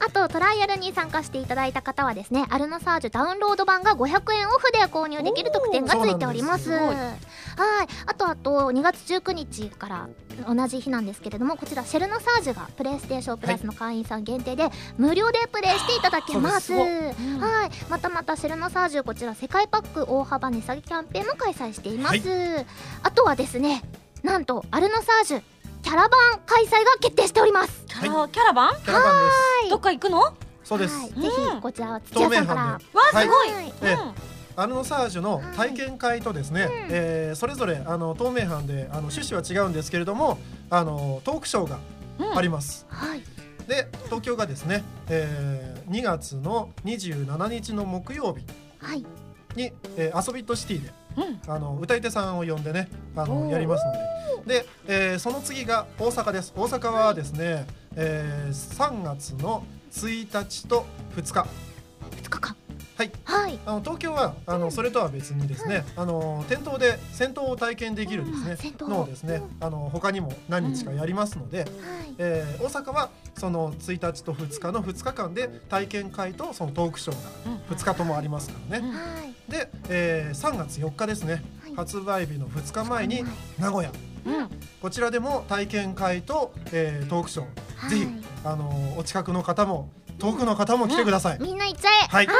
[0.00, 6.70] あとトライアルに参加していただいた方はですねアルノサージュダウンロード版が500円オフで購入できる特典がついております。
[6.70, 6.92] は
[7.82, 7.88] い。
[8.06, 10.08] あとあと2月19日から
[10.46, 16.72] 同じ日なんですけれどもこちらシェルノサージュがプレイステーションプラスの会員さん限定で無料でプレイしていただけます。
[16.72, 16.80] は
[17.66, 22.20] いまたまたシェルノサージュこちら世界パック大幅値下げキャンペーンも開催しています、
[23.02, 23.82] あとはですね
[24.22, 25.42] なんとアルノサージュ
[25.82, 27.84] キャラバン開催が決定しております。
[27.86, 28.76] キャラキャラバン？
[28.82, 29.24] キャラバン
[29.62, 29.70] です。
[29.70, 30.18] どっか行くの？
[30.20, 30.96] わそうです。
[30.98, 31.22] はい、うん。
[31.22, 32.78] ぜひこちらは土屋さんから。
[32.92, 33.52] 透明版であすごい。
[33.52, 33.72] はい。
[33.82, 40.36] ええアルノサージュの体験会とですね、んえーそれぞれあの透明版であの趣旨は違うんですけれども
[40.68, 41.78] あのトークショーが
[42.18, 42.84] うんあります。
[42.88, 43.22] はい。
[43.68, 48.44] で東京がですね、えー2月の27日の木曜日
[48.84, 49.04] はい。
[49.54, 50.92] に、えー、遊びットシティで
[51.24, 51.52] うん。
[51.52, 53.98] あの歌い手さんを呼んでねあのやりますので。
[54.60, 56.52] で、えーその次が大阪です。
[56.56, 61.46] 大阪はですね、えー3月の1日と2日。
[62.10, 62.56] 2日間
[62.96, 63.12] はい。
[63.24, 63.58] はい。
[63.66, 68.88] あの東京はあのそれとは別にですね、あの店頭で戦闘を体験できるですね、うん戦闘。
[68.88, 71.68] のをですね、あの他にも何日かやりますので、はい。
[72.18, 77.16] えー大阪はその1日と2日の2日間で体験会とそのトークショー
[77.50, 79.50] が2日ともありますからね、はい。
[79.50, 81.42] で、えー3月4日ですね。
[81.62, 81.74] はい。
[81.76, 83.24] 発売日の2日前に
[83.58, 83.92] 名古屋。
[84.26, 84.48] うん。
[84.82, 87.46] こちらでも体験会と、えートークショー、
[87.76, 87.90] はい。
[87.90, 88.06] ぜひ
[88.44, 91.92] あのお近くの方も遠くの方も来てください、みんな行っちゃえ。
[92.08, 92.26] はい。
[92.26, 92.32] は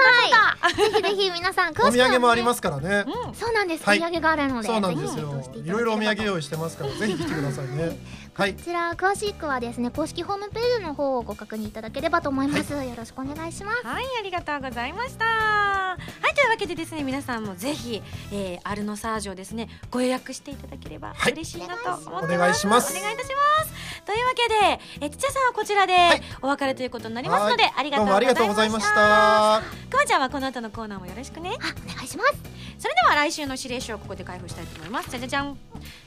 [0.70, 0.74] い。
[0.74, 3.34] ぜひぜひ皆さん詳お土産もありますからね、うん。
[3.34, 3.98] そうなんです、はい。
[3.98, 5.42] お土産があるのでそうなんですよ。
[5.54, 7.96] いろいろお土産用意してますからぜひ来てくださいね
[8.38, 15.24] はいこちら詳しくはですね公式ホームページの方をご確認いただければと思います、よろしくお願いしますはい、ありがとうございました。
[15.24, 15.96] は
[16.30, 22.24] い、というわけでですね、皆さんもぜひ、えー、アルノサージュをですね、ご予約していただければはい嬉しいなと思ってます。
[22.26, 24.02] お願いしますお願いいたします。
[24.06, 28.86] というわけで、えー、土屋さんはこちらでお別れということになりますので、はいありがとうどうもありがとうごございまし。
[28.86, 31.50] たたくまちゃんはこの後のコーナーもよろしくね。
[31.60, 32.34] あお願いします
[32.78, 35.10] それでは来週の指令書をここで開封したいと思います。
[35.10, 35.58] じゃじゃじゃん。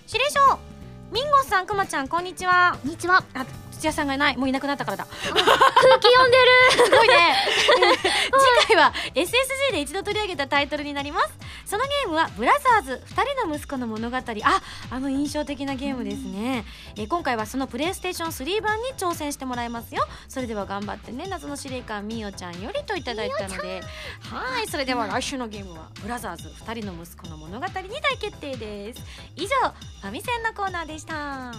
[0.08, 0.81] 指令書
[1.12, 2.78] ミンゴスさん、くまちゃん、こんにちは。
[2.82, 3.46] こんにちはあ、
[3.82, 4.38] 土屋さんがいない。
[4.38, 5.06] もういなくなったからだ。
[5.06, 5.34] 空
[6.00, 6.86] 気読んでる。
[6.86, 7.36] すごいね。
[8.62, 11.30] 次回は SSG で一度取り上げたタイトルになります。
[11.66, 14.18] そのゲームはブラザーズ2人の息子の物語。
[14.18, 14.22] あ
[14.92, 16.64] あの印象的なゲームですね、
[16.96, 20.08] えー今回はそのプレイステーション3版に挑戦してもらいますよ。
[20.30, 23.82] それでは頑張ってね謎の司令官みおちゃんよりといただいたので。
[24.30, 29.02] はいそれでは来週のゲームはブラザーズ2人の息子の物語に大決定です。
[29.36, 29.48] 以上
[30.02, 31.52] ファミセンのコーナーでした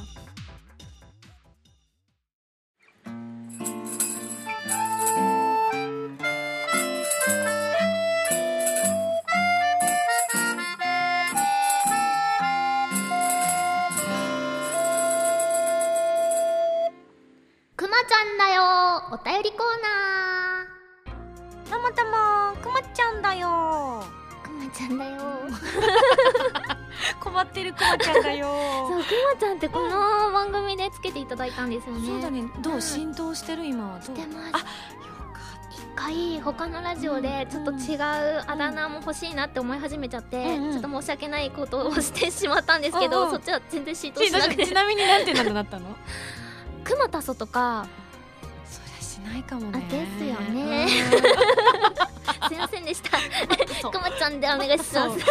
[19.13, 20.67] お便りコーナ
[21.71, 24.03] たまたまくまちゃんだよ。
[24.73, 25.21] ちゃんだよ。
[27.21, 28.47] 困ってるくまちゃんだよ。
[28.89, 32.07] そうくまちゃんってこの番組でつけていただいたんですよね。
[32.09, 32.51] そうだね。
[32.63, 32.75] どう？
[32.77, 33.67] うん浸透してる？
[33.67, 34.17] 今はどう？
[34.17, 34.65] してます。
[35.95, 40.73] 回他のラジオでちょっと違うあだ名も欲しいなって思い始めちゃって、うんうん。
[40.73, 43.31] ちょっと申し訳ないことをしてしまったんですけど、うんうん。
[43.33, 44.65] そっちは全然浸透ちしなくて。
[44.69, 45.95] ちなみになんて名になったの？
[46.83, 47.87] くまたそとか
[49.23, 49.87] ないかもね。
[49.89, 50.89] あですよね。
[52.49, 53.19] すいませんでした。
[53.91, 54.93] くまちゃんでお願いします。
[54.93, 55.25] そうト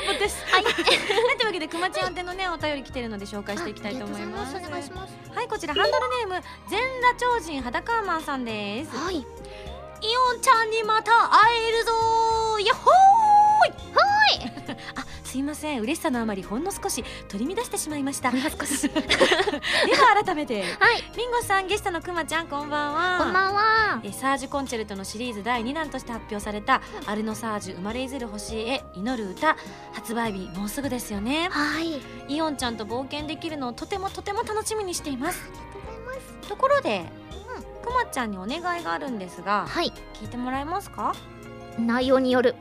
[0.00, 0.44] ップです。
[0.50, 0.64] はい。
[0.64, 4.54] はい、というわけでくまちゃん宛てのねお便り来てるので紹介していきたいと思います。
[4.54, 4.60] は
[5.42, 8.96] いこちらハンドルネーム全裸超人裸カーマンさんです。
[8.96, 9.16] はい。
[9.16, 12.66] イオンちゃんにまた会えるぞー。
[12.66, 14.04] やっほーいは
[14.46, 14.76] い。
[14.96, 15.80] あ すいません。
[15.80, 18.32] 嬉しさのあまりほんの少し取り乱してしまいました。
[18.34, 18.48] では
[20.24, 20.62] 改めて。
[20.80, 21.04] はい。
[21.16, 23.18] ミンゴさんゲストのくまちゃんこんばんは。
[23.22, 24.00] こんばんは。
[24.02, 29.56] えサージュコンチェルトのシリーズ第2弾として発表された「アルノサージュ生まれいずる星へ祈る歌」
[29.94, 31.48] 発売日もうすぐですよね。
[31.48, 32.02] はい。
[32.26, 35.44] イオンちゃんと冒険できるのをとてもとても楽しみにしています。
[35.44, 36.48] ありがとうございます。
[36.48, 37.04] ところで、
[37.84, 39.92] くまちゃんにお願いがあるんですがはい。
[40.14, 41.14] 聞いてもらえますか？
[41.86, 42.54] 内容による。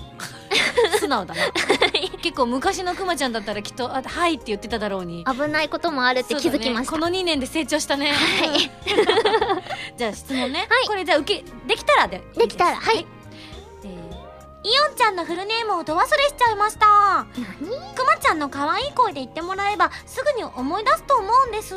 [1.00, 1.42] 素直だな。
[2.22, 5.26] 結構昔のくまちゃんだったらきっと「あはい」って言ってただろうに。
[5.26, 8.12] 危ないこともあるって気づきました、ねこの2年で成長したね。
[8.12, 8.72] はい。
[9.98, 10.88] じゃあ質問ね、はい。
[10.88, 12.24] これじゃあ受けできたらで。
[12.36, 12.78] できたら。
[12.78, 13.06] はい。
[13.84, 14.20] えー
[14.62, 17.26] イオンちゃんのフルネームをど忘れしちゃいました。
[17.62, 17.96] 何？
[17.96, 21.76] くまちゃんの可愛い声で言ってもらえばすぐに思い出すと思うんです。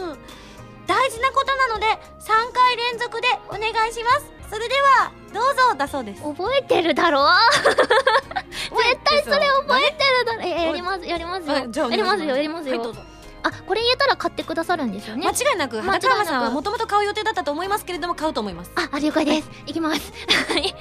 [0.87, 6.23] 大事なことなので3回連続でお願いしますそれではどうぞだそうです。
[6.23, 7.27] 覚えてるだろ
[7.65, 9.37] 絶対それ
[9.67, 11.89] 覚えてるだろえやりますやりますよ。
[11.89, 13.13] やりますよやりますよ、はい
[13.45, 15.27] あこれ言えたら買ってくださるんですよね。
[15.27, 18.71] 間違いなく裸川さんはもともと買う予定だったと思いますけれども買うと思います。
[18.77, 19.51] あ、あ了解です。
[19.67, 19.73] い。
[19.73, 20.13] きます。
[20.53, 20.73] はい。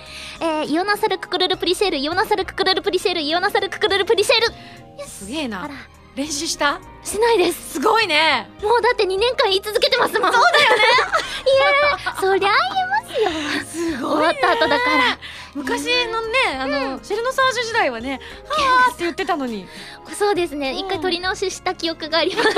[0.42, 5.08] えー、イオナサルククルルプリシェル、イオナサルククルルプリシェル、イオナサルククルルプリシェル。
[5.08, 5.68] すげえな。
[6.16, 6.80] 練習した？
[7.04, 7.74] しないです。
[7.74, 10.34] すごいねもうだって2年間言い続けてますもん。
[10.34, 10.84] そうだよね。
[11.42, 13.32] いや、そりゃ言え
[13.64, 13.96] ますよ。
[13.96, 15.18] す終わった後だから。
[15.54, 19.68] 昔のねあの、シェルノサージュ時代はね「はーって言ってたのに
[20.14, 20.72] そうですね。
[20.72, 22.50] うん一回取り直しした記憶があります。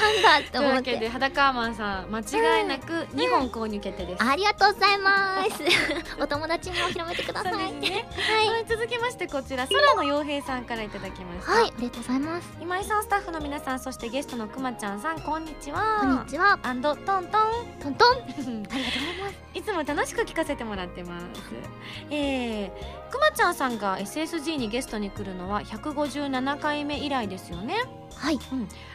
[0.00, 1.08] 噛んだって思っというわけでて。
[1.08, 5.62] 裸アーマンさん間違いなく2本購入決定です、ありがとうございます。
[6.20, 7.72] お友達にも広めてください。
[7.72, 8.48] ねはい。
[8.48, 12.48] はい続きましてこちら空の洋平さんからいただきました、はい、ありがとうございます。
[12.60, 16.58] 今井さんスタッフの皆さんそしてゲストのくまちゃんさんこんにちはこんにちは。
[16.64, 17.38] アンドトント
[17.80, 18.04] トント
[18.50, 18.62] ン。
[18.62, 19.34] ン ありがとうございます。
[19.54, 21.24] いつも楽しく聞かせてもらってます
[22.10, 22.70] えー、
[23.12, 27.76] くまちゃんさんが SSG にゲストに来るのは157回目以来ですよね
[28.20, 28.38] はい。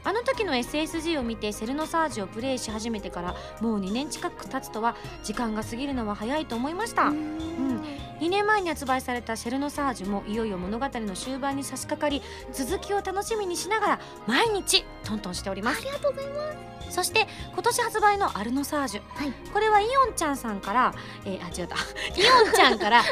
[0.03, 7.05] あの時の SSG を見てセルノサージをプレイし始めてからもう2年近く経つとは時間が過ぎるのは早いと思いました。
[7.07, 7.81] うん。
[8.21, 12.21] 2年前に発売されたセルノサージュもいよいよ物語の終盤に差し掛かり
[12.53, 15.81] 続きを楽しみにしながら毎日トントンしております。
[15.81, 16.51] ありがとうございま
[16.91, 16.95] す。
[16.95, 18.99] そして今年発売のアルノサージ。
[18.99, 19.33] ュ、はい。
[19.51, 20.93] これはイオンちゃんさんから、
[21.25, 21.75] えーあ違った。
[22.15, 23.03] イオンちゃんからイ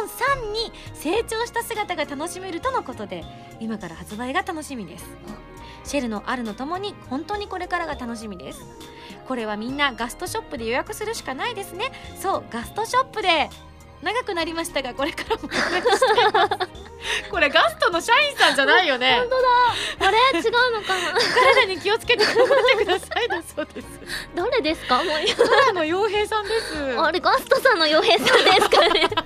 [0.00, 3.24] オンさんに成長した姿が楽しめるとのことで
[3.58, 5.04] 今から発売が楽しみです
[5.86, 8.60] シェルのあるのともに本当にこれからが楽しみです。
[9.26, 11.92] これはみんなガストショップで予約するしかないですね。
[12.20, 13.48] そうガストショップで
[14.02, 15.48] 長くなりましたがこれからも
[17.30, 19.16] これガストの社員さんじゃないよね。
[19.18, 20.08] 本当だ。
[20.08, 20.18] あれ？
[20.38, 21.18] 違うのかな。
[21.54, 22.46] 体に気をつけて頑張っ
[22.78, 23.88] てくださいだそうです。
[24.34, 24.96] 誰ですか？
[24.98, 25.06] もう
[25.36, 26.74] 空の洋平さんです。
[26.98, 29.08] あれガストさんの洋平さんですかね。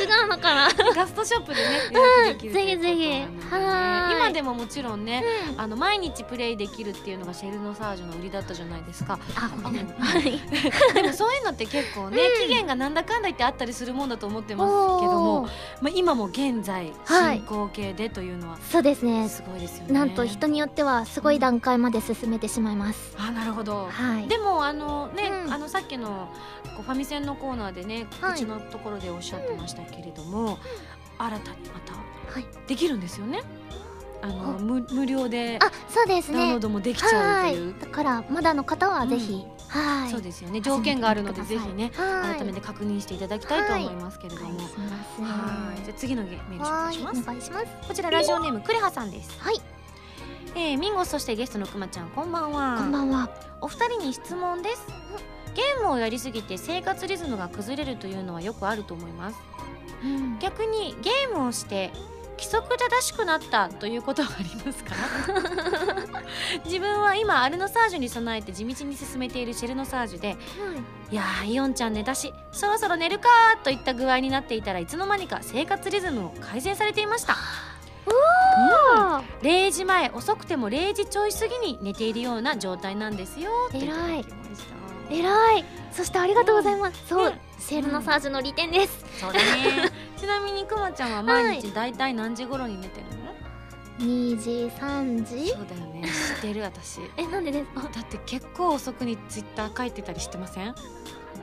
[0.00, 0.68] 違うのかな？
[0.94, 3.10] ガストショップでねぜひぜひ。
[3.50, 4.16] はーい。
[4.16, 5.22] 今でももちろんね
[5.58, 9.18] あの毎日プレイできるっていうのがシェルノサージュの売りだったじゃないですか。
[9.36, 9.94] あごめん。
[10.00, 10.40] あはい。
[10.94, 12.48] でもそういうのって結構ね、うん。
[12.48, 15.42] 期限がなんだかんだ言ってあったりするもんだと思ってますけども
[15.80, 19.28] まあ、今も現在はい進行形でというのはそうですね。
[19.28, 23.14] すごいですよね、なんと人によってはすごい段階まで進めてしまいます。
[23.18, 23.88] あなるほど。
[23.90, 24.26] はい。
[24.28, 25.52] でもあのね、うん。
[25.52, 26.28] あのさっきの
[26.74, 28.32] こうファミセンのコーナーでね、はい。
[28.34, 30.58] うちのところでおっしゃってましたけれども、
[31.18, 31.92] 新たにまた
[32.32, 32.46] はい。
[32.66, 33.42] できるんですよね。
[34.22, 36.38] あのあ無無料であそうですね。
[36.38, 40.10] ダウンロードもできちゃうはという、いだからまだの方はぜひはい。
[40.10, 40.60] そうですよね。
[40.60, 44.54] 条件があるのでぜひね改めて確認していただきたいと思いますけれども、は
[45.74, 45.84] い。
[45.84, 47.20] じゃあ次のゲメール紹はい介します。
[47.22, 47.42] お願い。
[47.42, 49.40] しますこちらラジオネームクレハさんです。
[49.40, 49.60] はい。
[50.54, 52.78] えー、ミンゴスそしてゲストのくまちゃんこんばんは。
[52.78, 53.28] こんばんは。
[53.60, 54.86] お二人に質問です。
[55.54, 59.38] ゲームをやりすぎて生活リズムが崩れるというのはよくあると思います。
[60.40, 61.90] 逆にゲームをして
[62.38, 64.94] 規則正しくなったということはありますか？
[66.64, 70.36] 自分は今アルノサージュに備えて地道に進めているシェルノサージュで
[71.10, 77.36] いやーイオンちゃん寝たしそろそろ寝るかーといった具合になっていたらいつの間にか生活リズムを改善されていました。
[78.94, 85.64] あ0時前遅くても0時ちょい過ぎに寝ているような状態なんですよっていただきましたー偉い。
[85.92, 87.06] そしてありがとうございます。
[87.08, 87.40] そうね。
[87.58, 89.04] シェルノサージュの利点です。
[89.20, 89.90] そうだね。
[90.16, 95.48] ちなみにくまちゃんは毎日だいたい何時頃に寝てるの、2時3時。
[95.50, 96.08] そうだよね。
[96.36, 97.00] 知ってる私。
[97.16, 97.66] えなんでです？
[97.82, 100.74] かだって結構遅くにツイッター書いてたりしてません？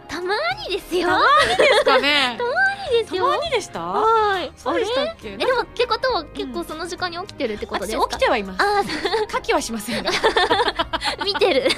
[0.08, 0.36] たま
[0.68, 1.08] にですよ。
[1.08, 1.20] たま
[1.58, 2.38] ですかね。
[2.94, 3.26] いいですよ。
[3.26, 3.80] たまにでした？
[3.82, 4.52] はい。
[4.56, 5.30] そうでしたっけ？
[5.32, 8.62] えでもってことは結構その時間に起きてるってことですか、私起きてはいます。
[8.64, 8.84] あ
[9.32, 10.06] 書きはしません
[11.26, 11.70] 見てる。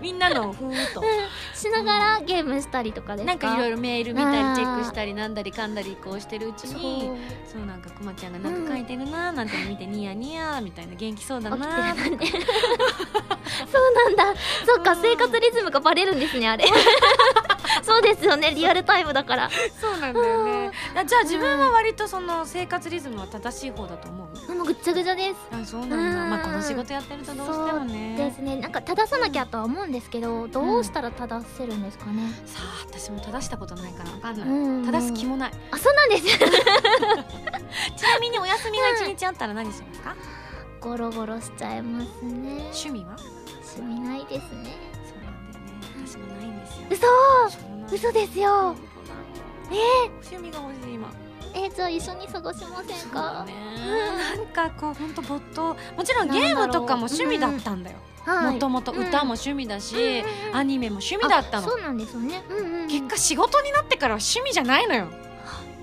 [0.00, 1.02] みんなのふーっと。
[1.54, 3.32] しながらゲームしたりとかですか？
[3.32, 7.10] なんかいろいろろメール見たりチェックしたりなんだりかんだりこうしてるうちに
[7.46, 7.66] そう。
[7.66, 12.50] なんかくまちゃんがなんか書いてるなーなんて見てニヤニヤみたいな元気そうだなー起きてるな
[13.70, 14.40] そうなんだ。
[14.66, 16.64] そっか生活リズムがバレるんですねあれ。
[17.82, 19.50] そうですよねリアルタイムだから。
[19.80, 20.70] そうなんだよね。
[20.94, 24.19] あじゃあ自分は割とその生活リズムは正しい方だと思う
[24.54, 25.36] もうぐっちゃぐちゃです。
[25.50, 25.96] あそうなんだ。
[25.96, 28.16] うんまあこの仕事やってるとどうしてもね。
[28.16, 28.56] ですね。
[28.56, 35.52] なんか正さなきゃとは思うんですけどどうしたら正せるんですかね、さあ私も正したことないからわかんない、うん正す気もない。
[35.70, 36.24] あそうなんです。
[37.96, 40.16] ちなみにお休みが一日あったら何しますか、
[40.80, 42.70] ゴロゴロしちゃいますね。
[42.72, 43.16] 趣味は？
[43.76, 44.76] 趣味ないですね。
[45.04, 46.06] そうなんだよね。
[46.06, 47.08] 私もないんですよ。
[47.90, 48.06] 嘘！
[48.08, 48.76] 嘘ですよ。
[49.72, 51.08] え趣味が欲しい今
[51.54, 53.44] えーじゃあ一緒に探しませんか？
[53.46, 53.54] ね。
[54.36, 58.54] なんかこう本当没頭もちろんゲームとかも趣味だったんだよはい。
[58.54, 60.20] もともと歌も趣味だし、
[60.50, 61.66] うんアニメも趣味だったの。
[61.66, 62.42] あそうなんですよね。
[62.48, 62.88] うんうんうん。
[62.88, 65.06] 結果仕事になってからは趣味じゃないのよ。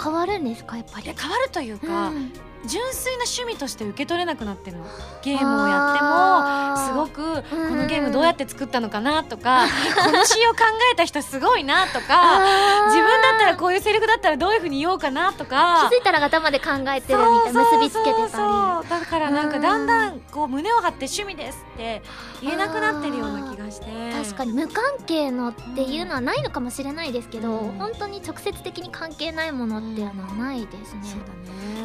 [0.01, 1.11] 変わるんですかやっぱり？
[1.17, 2.31] 変わるというか、うん
[2.67, 4.85] 純粋な趣味として受け取れなくなってるの。
[5.21, 9.65] ゲームをやってもすごくくこのゲームどうやって作ったのかなとか
[9.97, 10.57] この詩を考
[10.93, 12.39] えた人すごいなとか
[12.87, 15.89] 自分だったらこういうセリフだったらどういうふうに言おうかなとか。
[15.89, 18.37] 気づいたら頭で考えてるみたいな結びつけてた
[18.83, 22.01] りだからなんかだんだんこう胸を張って趣味ですって
[22.41, 23.87] 言えなくなってるような気がして。
[24.13, 27.77] 確かに無関係のっていうのはないのかもしれないですけど、うん。
[27.77, 31.27] 本当に直接的に関係ないものっていうのはないですね、そうだ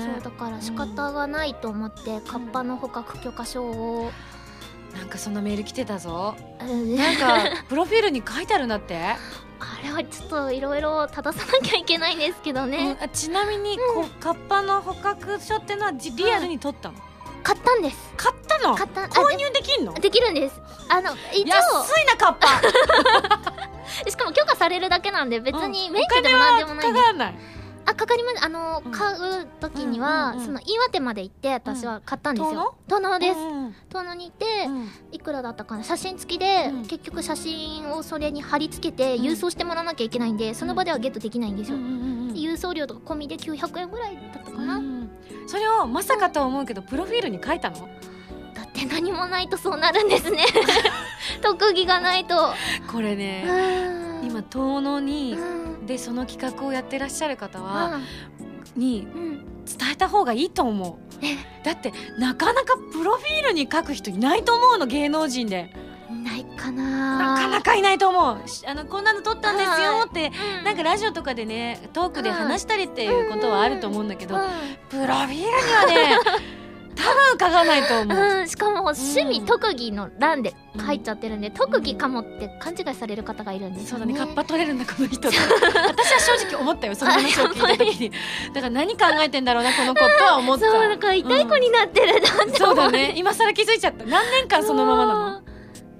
[0.06, 0.14] ね。
[0.14, 4.10] そうだから仕方がないと思って、カッパの捕獲許可証を、
[4.96, 6.34] なんかそんなメール来てたぞ。
[6.60, 6.96] うん。
[6.96, 8.96] なんかプロフィールに書いてあるんだって、
[9.60, 13.04] あれはちょっといろいろ正さなきゃいけないんですけどね、うん。
[13.04, 16.94] あちなみにこうカッパの捕獲書ってのはじリアルに取ったの、
[17.42, 18.12] 買ったんです。
[18.16, 18.74] 買ったの？
[18.74, 19.04] 買った。
[19.04, 19.94] あ購入できんの？
[19.94, 20.60] でできるんです。
[20.88, 22.48] あの一安いなカッパ。
[24.06, 25.92] 応 しかも許可されるだけなんで別にうん。
[25.94, 26.64] 免許でもなんで。
[26.64, 27.34] もないかからない
[27.84, 28.92] あかかりますあの、うん。
[28.92, 32.74] 買う時には、うんうんうんその岩手まで行って私は買ったんですよ。
[32.88, 33.18] 遠野？
[33.18, 33.38] です。
[33.38, 34.88] うん遠野に行って、うん。
[35.12, 35.84] いくらだったかな。
[35.84, 36.82] 写真付きで、うん。
[36.86, 39.24] 結局写真をそれに貼り付けてうん。
[39.24, 45.10] 郵送してもらわなきゃいけないんで、その場ではゲットできないんですよ、郵送料とか込みで900円ぐらいだったかな、うん
[45.46, 47.88] それをまさかとは思うけどプロフィールに書いたの？
[48.54, 50.44] だって何もないとそうなるんですね。
[51.42, 52.54] 特技がないと。
[52.90, 54.26] これねうん。
[54.26, 55.86] 今遠野にうん。
[55.86, 58.00] でその企画をやってらっしゃる方は
[58.76, 58.80] うん。
[58.80, 59.64] にうん。
[59.64, 61.24] 伝えた方がいいと思う。
[61.24, 61.36] え？
[61.64, 65.72] だってなかなかプロフィールに書く人いないと思うの芸能人で。
[66.10, 67.36] ないかな。
[67.36, 68.48] なかなかいないと思う。
[68.48, 70.64] しあのこんなの撮ったんですよってうん。
[70.64, 74.40] なんかラジオとかでねトークで話したりっていうことはあると思うんだけどう
[74.88, 76.18] プロフィールにはね
[77.02, 80.54] 多分書かないと思う、んうん、しかも趣味、うん特技の欄で
[80.86, 84.06] 書いちゃってるんで、特技かもって勘違いされる方がいるんですよね。
[84.14, 84.26] そうだね。
[84.26, 85.40] カッパ取れるんだこの人私は
[86.38, 88.12] 正直思ったよその話を聞いた時に。
[88.54, 90.70] だから何考えてんだろうなこの子とは思った。
[90.70, 92.22] そうだから痛い子になってるなっ
[92.52, 93.14] てそうだね。
[93.16, 94.04] 今更気づいちゃった。
[94.04, 95.42] 何年間そのままなの？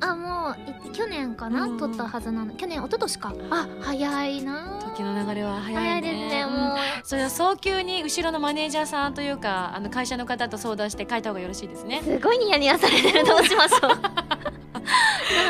[0.01, 1.79] あもうい去年かな、うん。
[1.79, 2.55] 撮ったはずなの。
[2.55, 3.35] 去年一昨年か。
[3.51, 6.13] あ早いな時の流れは早いね。
[6.13, 6.53] ですねうん。
[6.53, 12.03] もう、それは早急に後ろのマネージャーさんというかあの会社の方と相談して書いた方がよろしいですね。
[12.05, 13.91] すごいニヤニヤされてるどうしましょう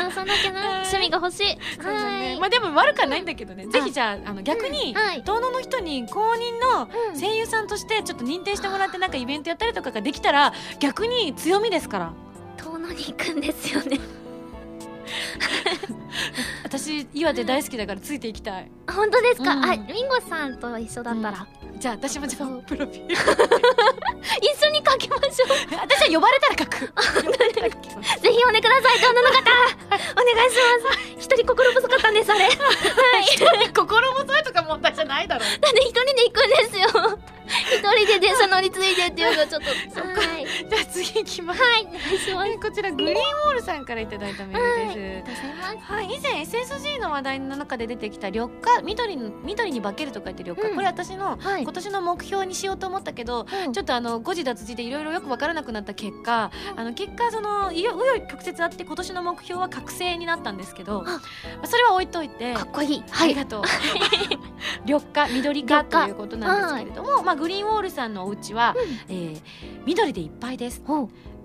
[0.01, 1.57] 直さなきゃな趣味が欲しい。
[1.75, 3.67] そうだはい、ねまあでも悪くはないんだけどね。
[3.67, 5.23] ぜひじゃああの逆にはい。
[5.23, 7.19] 遠野の人に公認のうん。
[7.19, 12.13] 声優さんとしてちょっと認定してもらってなんかイベントやったりとかができたら逆に強みですから
[12.57, 13.99] 遠野に行くんですよね
[16.63, 18.71] 私岩手大好きだからついていきたい。
[18.91, 19.65] 本当ですか、うん。
[19.65, 21.47] あリンゴさんと一緒だったら、
[21.77, 23.15] じゃあ私もじゃあプロフィール。
[24.41, 25.77] 一緒に書きましょう。
[25.79, 26.79] 私は呼ばれたら書く。
[28.21, 29.51] ぜひお願いください、遠野の方。
[30.13, 30.99] お願いします。
[31.17, 32.45] 一人心細かったんです、あれ。
[32.45, 32.53] はい。
[33.73, 37.19] 心細いとか問題じゃないだろなんで一人で行くんですよ。
[38.05, 39.67] 人で電車乗り継いでっていうのがちょっと。
[39.69, 40.45] はい。
[40.45, 41.61] じゃあ次行きます。
[41.61, 41.81] はい。
[41.81, 42.49] お願いします。
[42.49, 44.99] えこちらグリーンウォールさんからいただいたメールです、
[45.79, 50.75] はい、以前 SSG の話題の中で出てきた緑化緑の緑に化けると書いて緑化、うん。
[50.75, 51.63] これ私のはい。
[51.63, 53.73] 今年の目標にしようと思ったけど、うん。
[53.73, 61.05] ちょっとあの誤字脱字でいろいろよく分からなくなった結果、あの結果そのいよ紆余曲折あって今年の目標は覚醒になったんですけど、
[61.63, 63.03] それは置いといてかっこいい。
[63.19, 63.63] ありがとう。
[64.85, 68.75] 緑化緑化ということなんですけれども、まあ、グリーンウォールさんのお家は、
[69.09, 69.41] えー
[69.85, 70.81] 緑でいっぱいです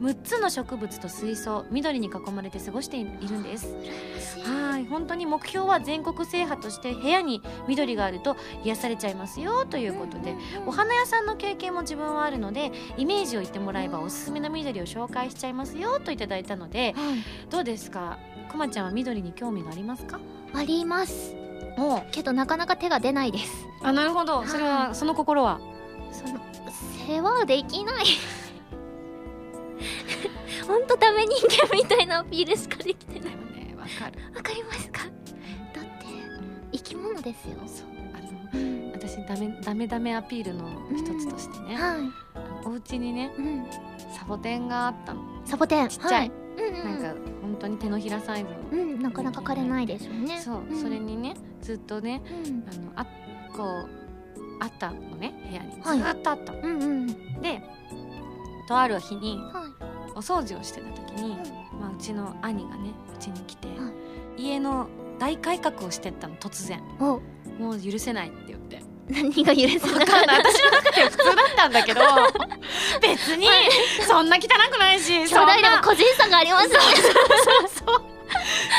[0.00, 3.74] 6つの植物と水槽緑に囲まれて過ごしているんです。
[4.44, 10.36] はい本当に目標は全国制覇として部屋に緑があると癒されちゃいますよということで
[10.66, 17.50] お花屋さんの経験も自分はあるのでイメージを言ってもらえばおすすめの緑を紹介しちゃいますよといただいたのではい。
[17.50, 18.18] どうですか？
[18.50, 20.20] くまちゃんは緑に興味がありますか？
[20.54, 21.34] あります。
[21.76, 23.66] もけどなかなか手が出ないです。
[23.82, 24.44] うあなるほど。
[24.46, 25.60] それはその心は？
[26.12, 26.40] その
[27.08, 28.04] 世話できない
[30.66, 33.74] ほんとダメ人間みたいなアピールしかできてないね。
[33.76, 34.18] わかる。
[34.34, 35.04] わかりますか？
[35.74, 35.90] だって
[36.72, 37.56] 生き物ですよ。
[37.66, 37.86] そう。
[38.14, 43.66] あの私ダメダメダメアピールの一つとしてね、はい、お家にねうん、
[44.14, 45.22] サボテンがあったの。
[45.44, 45.88] サボテン。
[45.88, 46.28] ちっちゃい。
[46.28, 47.02] はうんうん。
[47.02, 48.82] なんか本当に手のひらサイズの。
[48.82, 49.00] うん。
[49.00, 50.40] なかなか枯れないでしょうね。
[50.40, 50.76] そう、ん。
[50.76, 52.64] それにねずっとねうん。
[52.68, 53.06] あのあ
[53.56, 53.88] こう
[54.60, 55.80] あったのね部屋に。
[55.80, 55.98] ずはい。
[56.00, 57.06] ーっとあったの、うんうん。
[57.40, 57.62] で
[58.68, 59.72] とある日にはい。
[60.14, 61.36] お掃除をしてた時に、
[61.80, 63.92] まあ、うちの兄がねうちに来て、は
[64.36, 64.88] 家の
[65.18, 66.82] 大改革をしてったの突然。
[67.00, 67.20] お。
[67.60, 68.82] もう許せないって言って。
[69.08, 70.06] 何が許せわない？
[70.06, 70.38] かんない。
[70.40, 72.00] 私の中では普通だったんだけど
[73.00, 73.46] 別に
[74.06, 74.40] そんな汚
[74.70, 76.74] くないし兄弟でも個人差がありますね。
[76.74, 78.00] そうそう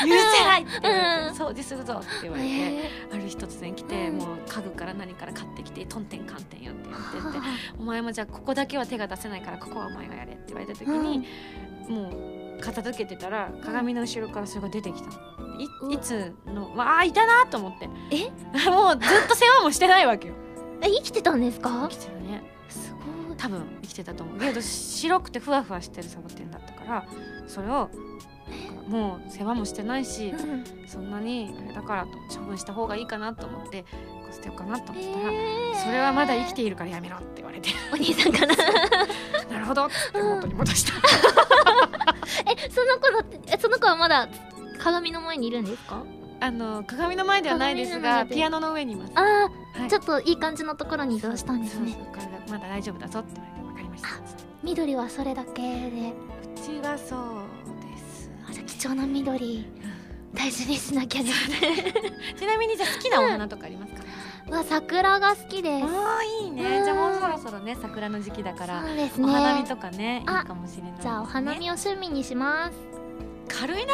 [0.08, 1.48] 許せないって言われて、うん。
[1.48, 4.18] 掃除するぞって言われて、へある日突然来て、うん。
[4.18, 7.42] もう家具から何から買ってきてトンテンカンテンやってやってってー
[7.80, 11.26] お前もじゃあここだけは手が出せないからここはお前がやれって言われた時に、
[11.90, 12.10] も
[12.58, 15.10] う片付けてたら鏡の後ろからそれが出てきた。
[15.90, 17.90] いいつのわあいたなと思って。
[18.12, 18.30] え？
[18.70, 20.34] もうずっと世話もしてないわけよ。
[20.82, 21.88] え生きてたんですか？
[21.90, 22.44] 生きてるね。
[22.70, 22.94] す
[23.28, 23.38] ごい。
[23.38, 24.40] 多分生きてたと思う。
[24.40, 27.06] けど白くてふわふわしてるサボテンだったから
[27.48, 27.90] それを
[28.88, 30.64] もう世話もしてないしうん。
[30.88, 33.86] そんなにあれだからと処分した方がいいかなと思って
[34.32, 35.76] 捨てようかなと思ったら、えー。
[35.86, 37.70] それはまだ生きているからやめろって言われて。
[37.94, 38.56] お兄さんかな？
[39.52, 40.94] なるほどって元に戻した。
[42.52, 44.28] えその子だってえその子はまだ
[44.80, 46.04] 鏡の前にいるんですか？
[46.42, 49.14] あの鏡の前ではないですがピアノの上にいます。
[49.16, 49.50] あは
[49.82, 49.90] あ、い。
[49.90, 51.98] ちょっといい感じのところに移動したんですね。
[52.50, 54.08] まだ大丈夫だぞって言われて分かりました。
[54.08, 54.12] あ
[54.64, 56.14] 緑はそれだけで。
[56.56, 57.20] うちはそう
[58.50, 59.66] あじ貴重な緑
[60.34, 61.58] 大事にしなきゃですね。
[62.38, 64.04] ちなみにじゃあ好きなお花とかありますか、
[64.56, 65.86] わ桜が好きです。
[65.86, 66.78] ああいいね。
[66.78, 66.84] うん。
[66.84, 70.98] じゃあもうそろそろね桜の時期だからそうですお花見ねとかねいいあかもしれないね。
[71.02, 72.78] じゃあお花見を趣味にします。
[73.48, 73.94] 軽いな。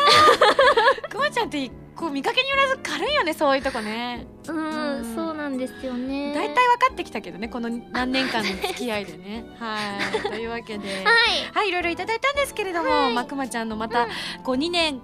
[1.10, 4.28] くまちゃんってこう見かけによらず軽いよねそういうとこね。
[4.48, 5.16] うんうん。
[5.16, 6.34] そうなんですよね。
[6.34, 9.46] 大体分かってきたけどねこの何年間の付き合いでね。
[9.60, 9.78] は
[10.16, 10.22] い。
[10.22, 10.88] というわけで。
[10.88, 11.06] はい。
[11.54, 13.14] はいいろいろいただいたんですけれども、はい。
[13.14, 14.08] まあくまちゃんのまた、
[14.44, 15.02] こう2年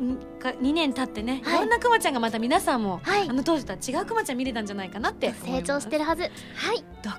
[0.00, 1.56] んか2年経ってね、はい。
[1.56, 3.28] い、ろんなくまちゃんがまた皆さんも、はい。
[3.28, 6.22] あの当時とは違うくまちゃん見れたんじゃないかなって成長してるはず。
[6.22, 6.84] はい。
[7.02, 7.18] どうか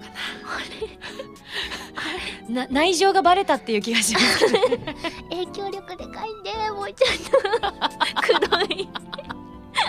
[2.49, 2.63] な？
[2.65, 4.45] な内情がバレたっていう気がします
[5.29, 8.21] 影響力でかいんでもうちゃんと。
[8.21, 8.89] くどい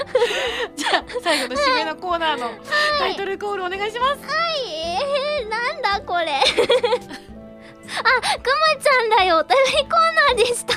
[0.77, 2.51] じゃあ最後の締めのコーナーの
[2.99, 4.21] タイトルコールお願いします、
[4.67, 6.33] えー、なんだこれ。
[7.97, 8.03] あ
[8.39, 9.39] くまちゃんだよ。
[9.39, 10.75] お便りコーナーでした。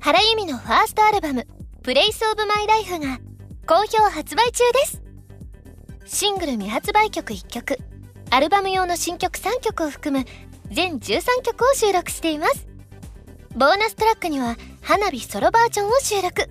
[0.00, 1.46] 原由美のファーストアルバム
[1.82, 3.18] 「プレイスオブマイライフが
[3.66, 5.04] 好評発売中です。
[6.04, 7.78] シングル未発売曲1曲
[8.30, 10.26] アルバム用の新曲3曲を含む
[10.70, 12.66] 全13曲を収録しています
[13.56, 16.48] ボーナストラックには花火ソロバージョンを収録。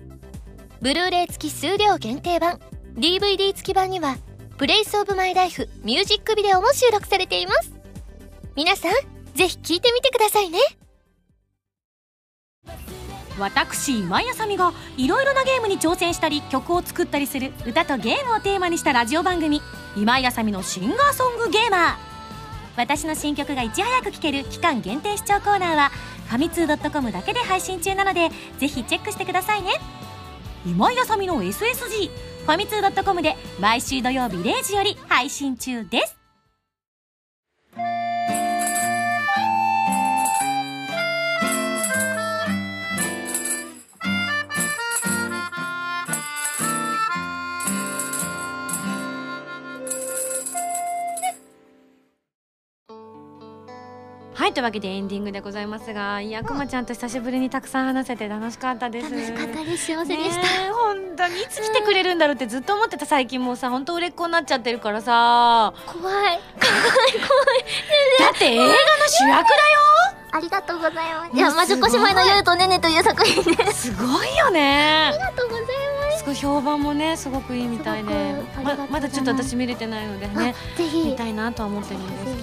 [0.80, 2.58] ブルーレイ付き数量限定版。
[2.96, 4.16] DVD 付き版には
[4.56, 7.72] 「Place of my life ミュージックビデオも収録されています。
[8.56, 8.92] 皆さん
[9.34, 10.58] ぜひ聴いてみてくださいね。
[13.38, 19.60] 私今井あさみがいろいろなゲームに挑戦したり曲を作ったりする歌とゲームをテーマにしたラジオ番組
[19.96, 21.96] 「今井あさみのシンガーソングゲーマー」
[22.76, 25.90] 私の新曲がいち早く聴ける期間限定視聴コーナーは
[26.28, 29.72] ファミツー .com だけで配信中なのでぜひチェックしてくださいね。
[30.66, 36.23] 今井あさみの SSG ファミツー .com で毎週土曜日0時より配信中です。
[54.54, 59.10] というわけでエンディングでございますがいやくまちゃんと久しぶりにたくさん話せて楽しかったです。
[59.10, 59.86] 楽しかったです。
[59.86, 65.74] 幸せでした、本当にいつ来てくれるんだろうってずっと思ってた最近もうさ本当売れっ子になっちゃってるからさ。
[65.86, 66.40] 怖い。
[68.20, 68.70] だって映画の
[69.08, 69.54] 主役だ
[70.30, 71.30] ありがとうございます。
[71.32, 75.08] うんいや魔女小島の夜とねねという作品ですよすごいよね。
[75.08, 75.70] ありがとうございま
[76.12, 76.18] す。
[76.18, 78.34] すごい評判もねすごくいいみたいで。
[78.62, 81.04] ままだちょっと私見れてないのでねあぜひ。
[81.04, 82.33] 見たいなとは思ってるんです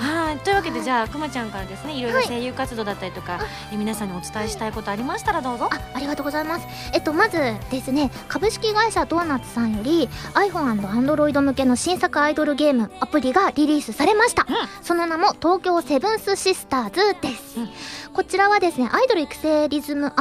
[0.00, 0.38] はい。
[0.38, 3.38] というわけでじゃあくまちゃんからですねいろいろ声優活動だったりとか、
[3.72, 5.68] え皆さんにお伝えしたいことありましたらどうぞ。
[5.70, 6.66] あありがとうございます。
[6.94, 7.38] えっとまず
[7.70, 14.56] ですね株式会社ドーナツさんより iPhone&Android 向けの新作アイドルゲームアプリがリリースされました、うん。
[14.82, 17.68] その名も東京セブンスシスターズです、うん。
[18.14, 20.12] こちらはですねアイドル育成リズム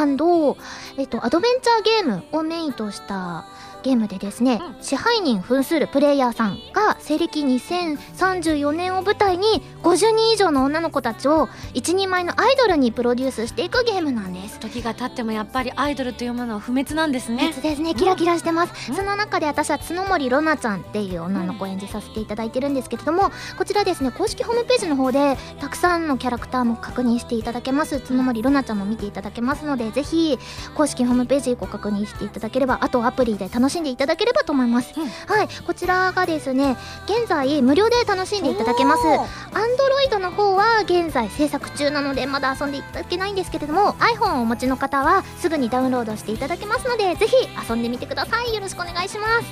[0.97, 3.45] えっとアドベンチャーゲームをメインとした
[3.83, 14.59] ゲームでですね、う支配人扮するプレイヤーさんが西暦2034年を舞台に50人以上の女の子たちを一人前のアイドルにプロデュースしていくゲームなんです。
[14.59, 17.47] 時が経ってもやっぱりアイドルというものは不滅なんですね。
[17.47, 17.95] 別ですね。
[17.95, 18.95] キラキラしてます、うん。
[18.95, 27.99] その中で私は角森ロナちゃんっていう女の子を演じさせていただいてるんですけれどもこちらですね公式ホームページの方でたくさんのキャラクターも確認していただけます。
[27.99, 30.37] 角森ロナちゃんも見ていただけますのでぜひ
[30.75, 35.07] 公式ホームページご確認していただければあとアプリで楽しんでいただければと思います、うん。
[35.07, 35.47] はい。
[35.65, 39.01] こちらがですね現在無料で楽しんでいただけます。
[39.05, 47.35] アンドロイドの方は現在制作中なのでまだ遊んでいただけないんですけれども iPhone をお持ちの方はすぐにダウンロードしていただけますのでぜひ
[47.69, 48.53] 遊んでみてください。
[48.53, 49.45] よろしくお願いします。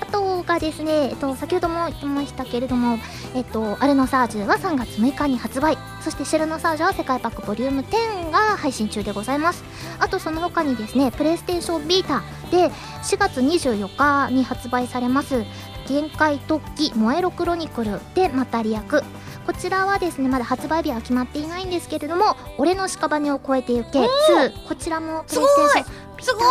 [0.00, 2.98] あとがですね、えっと、先ほども言ってましたけれども
[3.34, 5.78] えっとアルノサージュは3月6日に発売。
[6.02, 9.62] そしてシェルノサージュは世界パックボリューム10が配信中でございます。
[10.00, 12.70] あとその他にですねプレイステーションビータで
[13.02, 13.40] 4月
[13.70, 15.44] 24日に発売されます。
[15.86, 19.02] 限界突起燃えろクロニクルでまたリアク
[19.44, 23.98] こちらはですねまだ発売日は決まっていないんですけれども「俺の屍を越えてゆけ。
[23.98, 24.04] 2」
[24.68, 25.84] こちらもプレイステーション。
[26.22, 26.44] すごい！
[26.44, 26.46] あ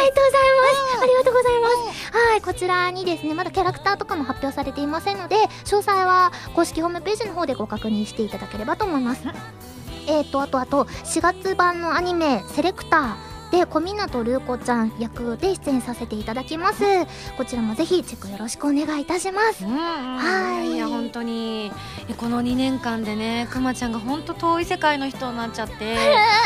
[0.00, 0.62] りがとうございま
[0.96, 1.02] す。
[1.02, 1.74] ありがとうございます。
[2.30, 5.36] はいこちらにですねまだキャラクターとかも発表されていませんので
[5.66, 9.20] 詳細は公式ホームページの方でご確認していただければと思います。
[10.06, 13.14] えーとあとあと4月版のアニメ「セレクター」
[13.50, 16.84] で小湊ルー子ちゃん役で出演させていただきます。
[17.36, 19.64] こちらもぜひチェックよろしくお願いいたします。
[19.64, 20.72] うんはい。
[20.72, 21.72] いや本当に。
[22.08, 25.96] えこの2年間でねくまちゃんが本当遠い世界の人になっちゃって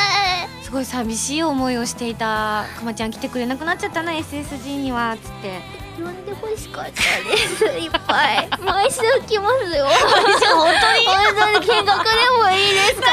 [0.63, 6.90] すごい寂しい思いをしていたくまちゃん来てくれなくなっちゃったな SSG にはつって呼んでほしかった
[7.30, 7.64] です。
[7.64, 8.49] いっぱい。
[8.64, 9.86] 毎週来ますよ。
[10.55, 11.07] 本当に。
[11.07, 13.09] 本当に見学でもいいですか？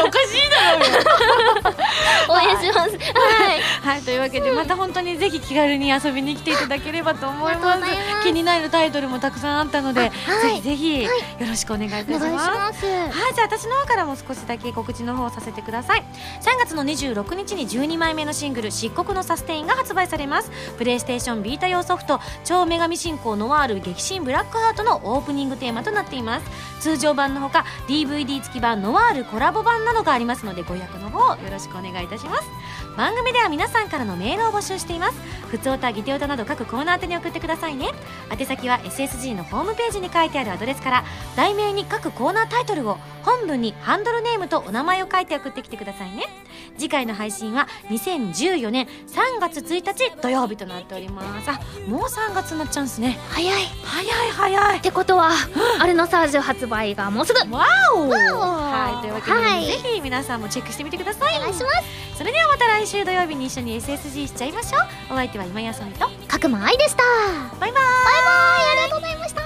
[0.04, 0.78] おかしいだろ。
[0.78, 1.76] うよ
[2.28, 2.90] 応援します。
[2.90, 3.62] はい。
[3.82, 4.02] はい。
[4.02, 7.82] というわけでまた本当にぜひ気軽に遊びに来ていただければと思います。
[8.24, 10.10] 気になるタイトルもたくさんあったので、
[10.42, 11.10] ぜひぜひよ
[11.40, 12.86] ろしくお願いいたします。
[12.86, 16.02] はい、じゃあ私の方からも少しだけ告知の方をさせてください。
[16.42, 20.50] 3月の26日に12枚目のシングル「漆黒のサステイン」が発売されます。
[20.78, 22.05] プレイステーションビータ用ソフト
[22.44, 26.46] 「超女神信仰ノワール激震ブラックハート」のオープニングテーマとなっています。
[26.80, 32.44] 通常版のほか DVD 付き版ノワールコラボ版などがありますのでご予約の方よろしくお願いいたします。
[32.96, 35.14] 番組では皆さんからのメールを募集しています。
[35.50, 37.90] ふつおたぎておたなど各コーナー宛てに送ってくださいね。
[38.30, 41.04] 宛先は SSG のホームページに書いてあるアドレスから
[41.36, 46.24] 題名に各コーナータイトルを本文にハンドルネームとお名前を書いて送ってきてくださいね。
[46.78, 51.50] 次回の配信は2014年3月1日土曜日となっております。
[51.50, 53.18] あもう3月になっちゃうんですね。
[53.30, 53.62] 早い。
[53.64, 54.80] っ早い早い。
[54.80, 55.30] てことは
[55.78, 57.38] アルノサージュ発売がもうすぐ。
[57.54, 58.00] わお。
[58.00, 58.10] お。
[58.10, 59.66] はいというわけで、はい。
[59.66, 61.38] ぜひ皆さんもチェックしてみてください。
[61.38, 62.18] お願いします。
[62.18, 64.78] それではまた来週土曜日に一緒に SSG しちゃいましょ
[65.10, 65.14] う。
[65.14, 67.02] お相手は今やさみと角間愛でした。
[67.58, 67.70] バイバイ。
[67.70, 67.82] バイバイ。
[68.82, 69.45] ありがとうございました